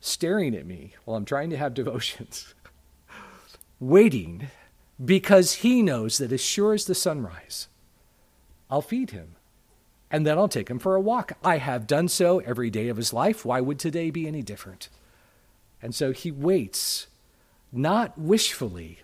staring 0.00 0.54
at 0.54 0.66
me 0.66 0.94
while 1.04 1.16
I'm 1.16 1.24
trying 1.26 1.50
to 1.50 1.56
have 1.56 1.74
devotions, 1.74 2.54
waiting 3.80 4.48
because 5.02 5.54
he 5.54 5.82
knows 5.82 6.18
that 6.18 6.32
as 6.32 6.40
sure 6.40 6.72
as 6.72 6.86
the 6.86 6.94
sunrise, 6.94 7.68
I'll 8.70 8.82
feed 8.82 9.10
him 9.10 9.36
and 10.10 10.26
then 10.26 10.38
I'll 10.38 10.48
take 10.48 10.70
him 10.70 10.78
for 10.78 10.94
a 10.94 11.00
walk. 11.00 11.32
I 11.44 11.58
have 11.58 11.86
done 11.86 12.08
so 12.08 12.38
every 12.40 12.70
day 12.70 12.88
of 12.88 12.96
his 12.96 13.12
life. 13.12 13.44
Why 13.44 13.60
would 13.60 13.78
today 13.78 14.10
be 14.10 14.26
any 14.26 14.42
different? 14.42 14.88
And 15.82 15.94
so 15.94 16.12
he 16.12 16.30
waits, 16.30 17.08
not 17.72 18.16
wishfully, 18.18 19.00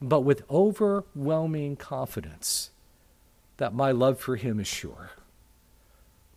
but 0.00 0.20
with 0.20 0.48
overwhelming 0.50 1.76
confidence 1.76 2.70
that 3.58 3.74
my 3.74 3.90
love 3.90 4.18
for 4.18 4.36
him 4.36 4.58
is 4.58 4.66
sure. 4.66 5.10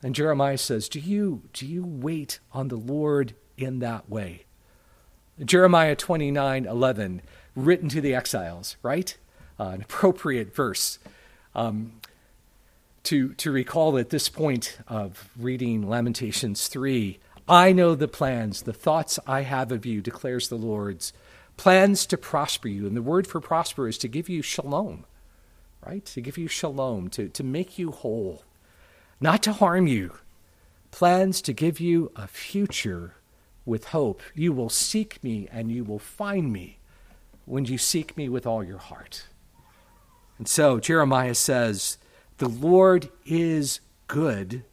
And 0.01 0.13
Jeremiah 0.13 0.57
says, 0.57 0.89
Do 0.89 0.99
you, 0.99 1.43
do 1.53 1.65
you 1.65 1.85
wait 1.85 2.39
on 2.51 2.67
the 2.67 2.75
Lord 2.75 3.35
in 3.57 3.79
that 3.79 4.09
way? 4.09 4.43
Jeremiah 5.43 5.95
29 5.95 6.65
11, 6.65 7.21
written 7.55 7.89
to 7.89 8.01
the 8.01 8.15
exiles, 8.15 8.77
right? 8.81 9.17
Uh, 9.59 9.69
an 9.69 9.81
appropriate 9.81 10.53
verse. 10.55 10.99
Um, 11.55 11.93
to, 13.03 13.33
to 13.33 13.51
recall 13.51 13.97
at 13.97 14.09
this 14.09 14.29
point 14.29 14.77
of 14.87 15.29
reading 15.37 15.87
Lamentations 15.87 16.67
3 16.67 17.19
I 17.47 17.73
know 17.73 17.93
the 17.93 18.07
plans, 18.07 18.61
the 18.61 18.71
thoughts 18.71 19.19
I 19.27 19.41
have 19.41 19.71
of 19.73 19.85
you, 19.85 20.01
declares 20.01 20.47
the 20.47 20.55
Lord's 20.55 21.11
plans 21.57 22.05
to 22.07 22.17
prosper 22.17 22.69
you. 22.69 22.87
And 22.87 22.95
the 22.95 23.01
word 23.01 23.27
for 23.27 23.41
prosper 23.41 23.87
is 23.87 23.97
to 23.99 24.07
give 24.07 24.29
you 24.29 24.41
shalom, 24.41 25.05
right? 25.85 26.05
To 26.05 26.21
give 26.21 26.37
you 26.37 26.47
shalom, 26.47 27.09
to, 27.09 27.27
to 27.27 27.43
make 27.43 27.77
you 27.77 27.91
whole, 27.91 28.43
not 29.19 29.43
to 29.43 29.53
harm 29.53 29.87
you. 29.87 30.13
Plans 30.91 31.41
to 31.41 31.53
give 31.53 31.79
you 31.79 32.11
a 32.15 32.27
future 32.27 33.15
with 33.65 33.87
hope. 33.87 34.21
You 34.33 34.53
will 34.53 34.69
seek 34.69 35.21
me 35.23 35.49
and 35.51 35.71
you 35.71 35.83
will 35.83 35.99
find 35.99 36.53
me 36.53 36.77
when 37.45 37.65
you 37.65 37.77
seek 37.77 38.15
me 38.17 38.29
with 38.29 38.45
all 38.45 38.63
your 38.63 38.77
heart. 38.77 39.25
And 40.37 40.47
so 40.47 40.79
Jeremiah 40.79 41.35
says, 41.35 41.97
the 42.37 42.49
Lord 42.49 43.09
is 43.25 43.79
good 44.07 44.63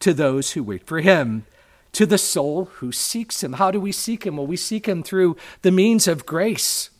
to 0.00 0.12
those 0.12 0.52
who 0.52 0.62
wait 0.62 0.86
for 0.86 1.00
him, 1.00 1.46
to 1.92 2.06
the 2.06 2.18
soul 2.18 2.66
who 2.76 2.92
seeks 2.92 3.42
him. 3.42 3.54
How 3.54 3.70
do 3.70 3.80
we 3.80 3.92
seek 3.92 4.24
him? 4.24 4.36
Well, 4.36 4.46
we 4.46 4.56
seek 4.56 4.86
him 4.86 5.02
through 5.02 5.36
the 5.62 5.72
means 5.72 6.06
of 6.06 6.26
grace, 6.26 6.90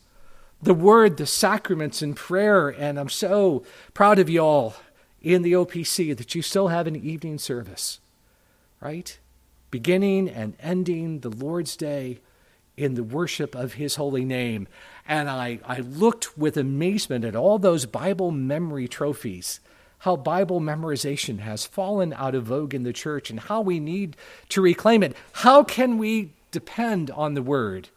the 0.61 0.73
word, 0.73 1.17
the 1.17 1.25
sacraments, 1.25 2.01
and 2.01 2.15
prayer. 2.15 2.69
And 2.69 2.99
I'm 2.99 3.09
so 3.09 3.63
proud 3.93 4.19
of 4.19 4.29
you 4.29 4.39
all 4.39 4.75
in 5.21 5.41
the 5.41 5.53
OPC 5.53 6.17
that 6.17 6.33
you 6.33 6.41
still 6.41 6.69
have 6.69 6.87
an 6.87 6.95
evening 6.95 7.37
service, 7.37 7.99
right? 8.81 9.19
Beginning 9.71 10.27
and 10.27 10.55
ending 10.59 11.19
the 11.19 11.29
Lord's 11.29 11.77
Day 11.77 12.19
in 12.79 12.95
the 12.95 13.03
worship 13.03 13.53
of 13.55 13.73
his 13.73 13.95
holy 13.95 14.25
name. 14.25 14.67
And 15.07 15.29
I, 15.29 15.59
I 15.65 15.79
looked 15.79 16.37
with 16.37 16.57
amazement 16.57 17.25
at 17.25 17.35
all 17.35 17.59
those 17.59 17.85
Bible 17.85 18.31
memory 18.31 18.87
trophies 18.87 19.59
how 19.99 20.15
Bible 20.15 20.61
memorization 20.61 21.39
has 21.39 21.65
fallen 21.65 22.13
out 22.13 22.33
of 22.33 22.45
vogue 22.45 22.73
in 22.73 22.83
the 22.83 22.93
church 22.93 23.29
and 23.29 23.39
how 23.39 23.61
we 23.61 23.79
need 23.79 24.15
to 24.49 24.61
reclaim 24.61 25.03
it. 25.03 25.15
How 25.33 25.63
can 25.63 25.97
we 25.97 26.31
depend 26.51 27.11
on 27.11 27.33
the 27.33 27.41
word? 27.41 27.89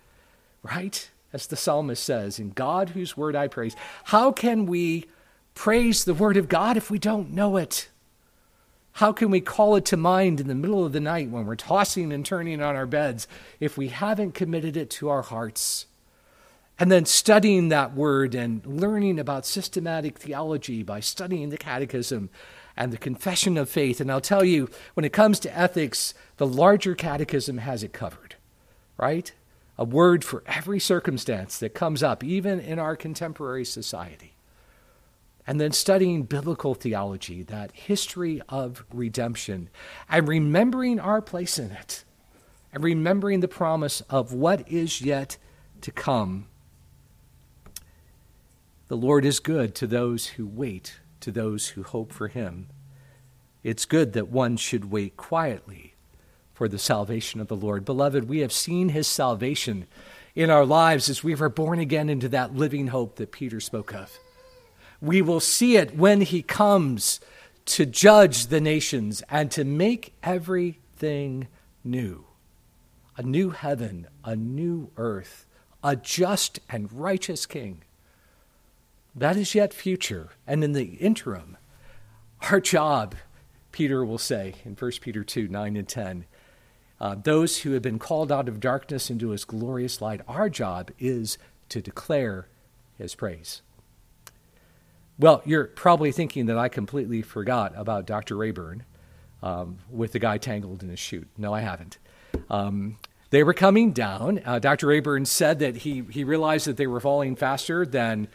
Right? 0.62 1.09
As 1.33 1.47
the 1.47 1.57
psalmist 1.57 2.03
says, 2.03 2.38
in 2.38 2.51
God 2.51 2.90
whose 2.90 3.16
word 3.16 3.37
I 3.37 3.47
praise. 3.47 3.77
How 4.05 4.33
can 4.33 4.66
we 4.66 5.07
praise 5.55 6.05
the 6.05 6.14
word 6.14 6.37
of 6.37 6.49
God 6.49 6.77
if 6.77 6.90
we 6.90 6.99
don't 6.99 7.33
know 7.33 7.57
it? 7.57 7.88
How 8.97 9.13
can 9.13 9.31
we 9.31 9.41
call 9.41 9.77
it 9.77 9.85
to 9.87 9.97
mind 9.97 10.41
in 10.41 10.49
the 10.49 10.55
middle 10.55 10.85
of 10.85 10.93
the 10.93 11.01
night 11.01 11.31
when 11.31 11.47
we're 11.47 11.57
tossing 11.57 12.13
and 12.13 12.25
turning 12.25 12.63
on 12.63 12.77
our 12.77 12.87
beds 12.87 13.27
if 13.59 13.79
we 13.79 13.89
haven't 13.89 14.33
committed 14.33 14.77
it 14.77 14.91
to 14.91 15.09
our 15.09 15.23
hearts? 15.23 15.87
And 16.79 16.91
then 16.91 17.07
studying 17.07 17.69
that 17.69 17.95
word 17.95 18.35
and 18.35 18.65
learning 18.67 19.19
about 19.19 19.47
systematic 19.47 20.19
theology 20.19 20.83
by 20.83 21.01
studying 21.01 21.49
the 21.49 21.57
catechism 21.57 22.29
and 22.77 22.93
the 22.93 22.99
confession 22.99 23.57
of 23.57 23.69
faith. 23.69 24.01
And 24.01 24.11
I'll 24.11 24.21
tell 24.21 24.45
you, 24.45 24.69
when 24.95 25.05
it 25.05 25.13
comes 25.13 25.39
to 25.41 25.57
ethics, 25.57 26.13
the 26.37 26.47
larger 26.47 26.95
catechism 26.95 27.59
has 27.59 27.83
it 27.83 27.93
covered, 27.93 28.37
right? 28.97 29.33
A 29.79 29.85
word 29.85 30.25
for 30.25 30.43
every 30.47 30.81
circumstance 30.81 31.59
that 31.59 31.75
comes 31.75 32.03
up, 32.03 32.25
even 32.25 32.61
in 32.61 32.79
our 32.79 32.97
contemporary 32.97 33.65
society. 33.65 34.35
And 35.47 35.61
then 35.61 35.73
studying 35.73 36.23
biblical 36.23 36.75
theology, 36.75 37.43
that 37.45 37.73
history 37.73 38.41
of 38.49 38.85
redemption, 38.93 39.71
and 40.09 40.29
remembering 40.29 41.01
our 41.01 41.21
place 41.21 41.59
in 41.59 41.73
it, 41.73 42.05
and 42.73 42.85
remembering 42.85 43.41
the 43.41 43.49
promise 43.49 44.03
of 44.03 44.33
what 44.33 44.69
is 44.71 45.03
yet 45.03 45.37
to 45.81 45.91
come 45.91 46.47
the 48.93 48.99
Lord 48.99 49.25
is 49.25 49.41
good 49.41 49.75
to 49.77 49.87
those 49.87 50.27
who 50.27 50.47
wait, 50.47 51.01
to 51.21 51.33
those 51.33 51.69
who 51.69 51.83
hope 51.83 52.13
for 52.13 52.29
him. 52.29 52.69
It's 53.63 53.87
good 53.87 54.13
that 54.13 54.29
one 54.29 54.59
should 54.59 54.91
wait 54.91 55.17
quietly 55.17 55.95
for 56.53 56.69
the 56.69 56.79
salvation 56.79 57.41
of 57.41 57.49
the 57.49 57.57
Lord. 57.57 57.87
Beloved, 57.87 58.29
we 58.29 58.41
have 58.41 58.53
seen 58.53 58.91
his 58.91 59.07
salvation 59.07 59.87
in 60.35 60.51
our 60.51 60.67
lives 60.67 61.09
as 61.09 61.25
we 61.25 61.35
were 61.35 61.49
born 61.49 61.79
again 61.79 62.11
into 62.11 62.29
that 62.29 62.55
living 62.55 62.89
hope 62.89 63.17
that 63.17 63.33
Peter 63.33 63.61
spoke 63.61 63.95
of. 63.95 64.19
We 65.03 65.21
will 65.21 65.41
see 65.41 65.77
it 65.77 65.97
when 65.97 66.21
he 66.21 66.43
comes 66.43 67.21
to 67.67 67.85
judge 67.85 68.47
the 68.47 68.61
nations 68.61 69.23
and 69.29 69.51
to 69.51 69.65
make 69.65 70.15
everything 70.23 71.49
new 71.85 72.25
a 73.15 73.23
new 73.23 73.51
heaven, 73.51 74.07
a 74.25 74.35
new 74.35 74.91
earth, 74.97 75.45
a 75.85 75.95
just 75.95 76.61
and 76.71 76.91
righteous 76.91 77.45
king. 77.45 77.83
That 79.15 79.37
is 79.37 79.55
yet 79.55 79.75
future. 79.75 80.31
And 80.47 80.65
in 80.65 80.73
the 80.73 80.95
interim, 80.95 81.59
our 82.51 82.59
job, 82.59 83.15
Peter 83.71 84.03
will 84.03 84.17
say 84.17 84.55
in 84.65 84.75
1 84.75 84.93
Peter 85.03 85.23
2 85.23 85.49
9 85.49 85.77
and 85.77 85.88
10, 85.88 86.25
uh, 87.01 87.17
those 87.23 87.59
who 87.59 87.73
have 87.73 87.83
been 87.83 87.99
called 87.99 88.33
out 88.33 88.49
of 88.49 88.61
darkness 88.61 89.11
into 89.11 89.31
his 89.31 89.45
glorious 89.45 90.01
light, 90.01 90.23
our 90.27 90.49
job 90.49 90.91
is 90.99 91.37
to 91.69 91.83
declare 91.83 92.49
his 92.97 93.15
praise. 93.15 93.61
Well, 95.18 95.42
you're 95.44 95.64
probably 95.64 96.12
thinking 96.12 96.46
that 96.46 96.59
I 96.59 96.68
completely 96.68 97.22
forgot 97.22 97.72
about 97.77 98.07
Dr. 98.07 98.37
Rayburn 98.37 98.85
um, 99.42 99.79
with 99.90 100.12
the 100.12 100.18
guy 100.18 100.38
tangled 100.38 100.83
in 100.83 100.88
his 100.88 100.98
chute. 100.98 101.29
No, 101.37 101.53
I 101.53 101.61
haven't. 101.61 101.98
Um, 102.48 102.98
they 103.31 103.42
were 103.42 103.55
coming 103.55 103.92
down. 103.92 104.40
Uh, 104.44 104.59
Dr. 104.59 104.87
Rayburn 104.87 105.25
said 105.25 105.59
that 105.61 105.77
he, 105.77 106.05
he 106.11 106.25
realized 106.25 106.66
that 106.66 106.77
they 106.77 106.87
were 106.87 107.01
falling 107.01 107.37
faster 107.37 107.87
than 107.87 108.29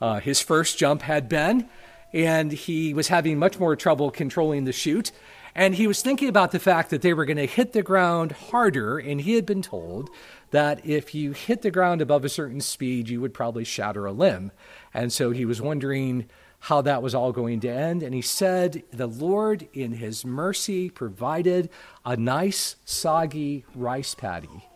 uh, 0.00 0.20
his 0.20 0.40
first 0.40 0.78
jump 0.78 1.02
had 1.02 1.28
been, 1.28 1.68
and 2.12 2.52
he 2.52 2.92
was 2.92 3.08
having 3.08 3.38
much 3.38 3.58
more 3.58 3.76
trouble 3.76 4.10
controlling 4.10 4.64
the 4.64 4.72
chute. 4.72 5.12
And 5.54 5.74
he 5.74 5.86
was 5.86 6.02
thinking 6.02 6.28
about 6.28 6.50
the 6.50 6.58
fact 6.58 6.90
that 6.90 7.02
they 7.02 7.12
were 7.12 7.24
going 7.24 7.36
to 7.36 7.46
hit 7.46 7.72
the 7.72 7.82
ground 7.82 8.32
harder, 8.32 8.98
and 8.98 9.20
he 9.20 9.34
had 9.34 9.46
been 9.46 9.62
told 9.62 10.10
that 10.52 10.84
if 10.86 11.14
you 11.14 11.32
hit 11.32 11.62
the 11.62 11.70
ground 11.70 12.00
above 12.00 12.24
a 12.24 12.30
certain 12.30 12.60
speed, 12.60 13.08
you 13.08 13.20
would 13.20 13.34
probably 13.34 13.64
shatter 13.64 14.06
a 14.06 14.12
limb. 14.12 14.52
And 14.94 15.12
so 15.12 15.30
he 15.32 15.44
was 15.44 15.60
wondering 15.60 16.26
how 16.60 16.80
that 16.82 17.02
was 17.02 17.14
all 17.14 17.32
going 17.32 17.60
to 17.60 17.68
end. 17.68 18.02
And 18.02 18.14
he 18.14 18.22
said, 18.22 18.84
The 18.92 19.06
Lord, 19.06 19.68
in 19.72 19.94
his 19.94 20.24
mercy, 20.24 20.88
provided 20.88 21.68
a 22.04 22.16
nice, 22.16 22.76
soggy 22.84 23.64
rice 23.74 24.14
paddy. 24.14 24.68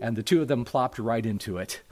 And 0.00 0.16
the 0.16 0.22
two 0.22 0.42
of 0.42 0.48
them 0.48 0.64
plopped 0.64 0.98
right 0.98 1.24
into 1.24 1.58
it 1.58 1.82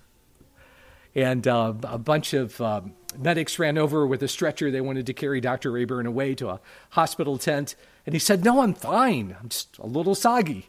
and 1.14 1.46
uh, 1.46 1.74
a 1.84 1.98
bunch 1.98 2.32
of 2.32 2.60
um, 2.60 2.94
medics 3.18 3.58
ran 3.58 3.76
over 3.76 4.06
with 4.06 4.22
a 4.22 4.28
stretcher. 4.28 4.70
They 4.70 4.80
wanted 4.80 5.06
to 5.06 5.12
carry 5.12 5.40
Dr. 5.40 5.70
Rayburn 5.70 6.06
away 6.06 6.34
to 6.36 6.48
a 6.48 6.60
hospital 6.90 7.38
tent. 7.38 7.74
And 8.06 8.14
he 8.14 8.18
said, 8.18 8.44
No, 8.44 8.62
I'm 8.62 8.74
fine. 8.74 9.36
I'm 9.40 9.48
just 9.48 9.78
a 9.78 9.86
little 9.86 10.14
soggy. 10.14 10.68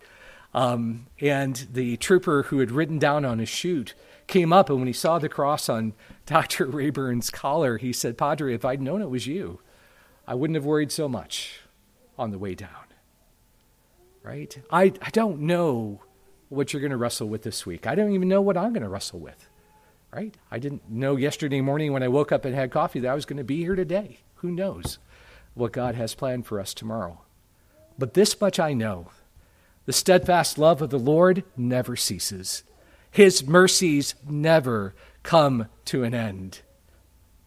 Um, 0.54 1.08
and 1.20 1.68
the 1.72 1.98
trooper 1.98 2.44
who 2.44 2.60
had 2.60 2.72
ridden 2.72 3.00
down 3.00 3.26
on 3.26 3.40
his 3.40 3.50
chute 3.50 3.96
came 4.28 4.54
up, 4.54 4.70
and 4.70 4.80
when 4.80 4.88
he 4.88 4.94
saw 4.94 5.20
the 5.20 5.30
cross 5.30 5.68
on 5.68 5.94
Dr. 6.26 6.66
Rayburn's 6.66 7.30
collar, 7.30 7.78
he 7.78 7.92
said, 7.92 8.18
Padre, 8.18 8.54
if 8.54 8.64
I'd 8.64 8.82
known 8.82 9.02
it 9.02 9.10
was 9.10 9.28
you, 9.28 9.60
I 10.28 10.36
wouldn't 10.36 10.56
have 10.56 10.66
worried 10.66 10.92
so 10.92 11.10
much 11.10 11.60
on 12.18 12.32
the 12.32 12.38
way 12.38 12.56
down. 12.56 12.70
Right? 14.22 14.58
I, 14.72 14.94
I 15.02 15.10
don't 15.10 15.42
know 15.42 16.02
what 16.48 16.72
you're 16.72 16.82
going 16.82 16.92
to 16.92 16.98
wrestle 16.98 17.28
with 17.28 17.42
this 17.42 17.66
week. 17.66 17.88
I 17.88 17.96
don't 17.96 18.14
even 18.14 18.30
know 18.30 18.42
what 18.42 18.56
I'm 18.56 18.72
going 18.72 18.84
to 18.84 18.90
wrestle 18.90 19.20
with 19.20 19.50
right? 20.14 20.36
I 20.52 20.60
didn't 20.60 20.90
know 20.90 21.16
yesterday 21.16 21.62
morning 21.62 21.92
when 21.92 22.04
I 22.04 22.08
woke 22.08 22.32
up 22.32 22.46
and 22.46 22.54
had 22.54 22.72
coffee 22.72 23.00
that 23.00 23.12
I 23.12 23.16
was 23.16 23.26
going 23.26 23.38
to 23.38 23.44
be 23.44 23.58
here 23.58 23.76
today. 23.76 24.20
Who 24.36 24.52
knows 24.52 25.00
what 25.56 25.72
God 25.72 25.96
has 25.96 26.14
planned 26.14 26.46
for 26.46 26.60
us 26.60 26.74
tomorrow? 26.74 27.22
But 27.98 28.14
this 28.14 28.40
much 28.40 28.60
I 28.60 28.74
know 28.74 29.08
the 29.86 29.94
steadfast 29.94 30.58
love 30.58 30.82
of 30.82 30.90
the 30.90 31.00
Lord 31.00 31.44
never 31.58 31.96
ceases, 31.96 32.64
His 33.12 33.46
mercies 33.46 34.16
never 34.28 34.94
come 35.24 35.68
to 35.86 36.04
an 36.04 36.14
end. 36.14 36.62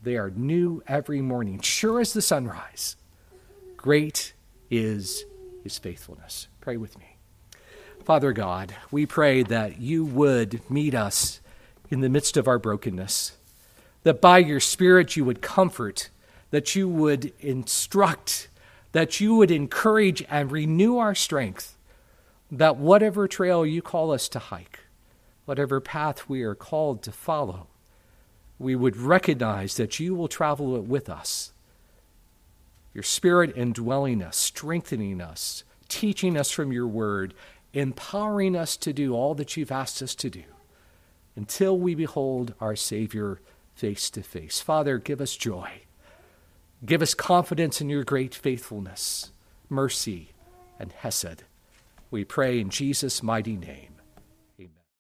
They 0.03 0.17
are 0.17 0.31
new 0.31 0.83
every 0.87 1.21
morning, 1.21 1.61
sure 1.61 2.01
as 2.01 2.13
the 2.13 2.23
sunrise. 2.23 2.97
Great 3.77 4.35
is 4.71 5.25
His 5.63 5.79
faithfulness. 5.79 6.49
Pray 6.61 6.77
with 6.77 6.99
me. 6.99 7.17
Father 8.05 8.33
God, 8.33 8.75
we 8.91 9.05
pray 9.05 9.43
that 9.43 9.81
you 9.81 10.05
would 10.05 10.61
meet 10.71 10.95
us 10.95 11.41
in 11.91 12.01
the 12.01 12.09
midst 12.09 12.37
of 12.37 12.47
our 12.47 12.59
brokenness, 12.59 13.37
that 14.05 14.21
by 14.21 14.39
your 14.39 14.61
Spirit 14.61 15.17
you 15.17 15.25
would 15.25 15.43
comfort, 15.43 16.11
that 16.51 16.77
you 16.77 16.89
would 16.89 17.33
instruct, 17.41 18.49
that 18.93 19.21
you 19.21 19.35
would 19.35 19.51
encourage 19.51 20.25
and 20.31 20.53
renew 20.53 20.99
our 20.99 21.15
strength, 21.15 21.76
that 22.51 22.77
whatever 22.77 23.27
trail 23.27 23.67
you 23.67 23.83
call 23.83 24.13
us 24.13 24.29
to 24.29 24.39
hike, 24.39 24.81
whatever 25.45 25.81
path 25.81 26.29
we 26.29 26.43
are 26.43 26.55
called 26.55 27.03
to 27.03 27.13
follow, 27.13 27.67
we 28.59 28.75
would 28.75 28.97
recognize 28.97 29.77
that 29.77 30.01
you 30.01 30.15
will 30.15 30.29
travel 30.29 30.77
it 30.77 30.85
with 30.85 31.09
us. 31.09 31.53
Your 32.95 33.03
Spirit 33.03 33.57
indwelling 33.57 34.23
us, 34.23 34.37
strengthening 34.37 35.21
us, 35.21 35.65
teaching 35.89 36.37
us 36.37 36.51
from 36.51 36.73
your 36.73 36.87
word, 36.87 37.35
empowering 37.75 38.57
us 38.57 38.77
to 38.79 38.93
do 38.93 39.15
all 39.15 39.35
that 39.35 39.57
you've 39.57 39.73
asked 39.73 40.01
us 40.01 40.15
to 40.15 40.31
do 40.31 40.45
until 41.35 41.79
we 41.79 41.95
behold 41.95 42.55
our 42.61 42.75
Savior 42.75 43.41
face 43.75 44.09
to 44.11 44.23
face. 44.23 44.61
Father, 44.61 44.97
give 44.97 45.21
us 45.21 45.37
joy. 45.37 45.83
Give 46.85 47.03
us 47.03 47.13
confidence 47.13 47.81
in 47.81 47.91
your 47.91 48.05
great 48.05 48.35
faithfulness, 48.35 49.33
mercy, 49.69 50.31
and 50.79 50.93
hesed. 50.93 51.43
We 52.11 52.25
pray 52.25 52.61
in 52.61 52.71
Jesus' 52.71 53.23
mighty 53.23 53.57
name. 53.57 53.96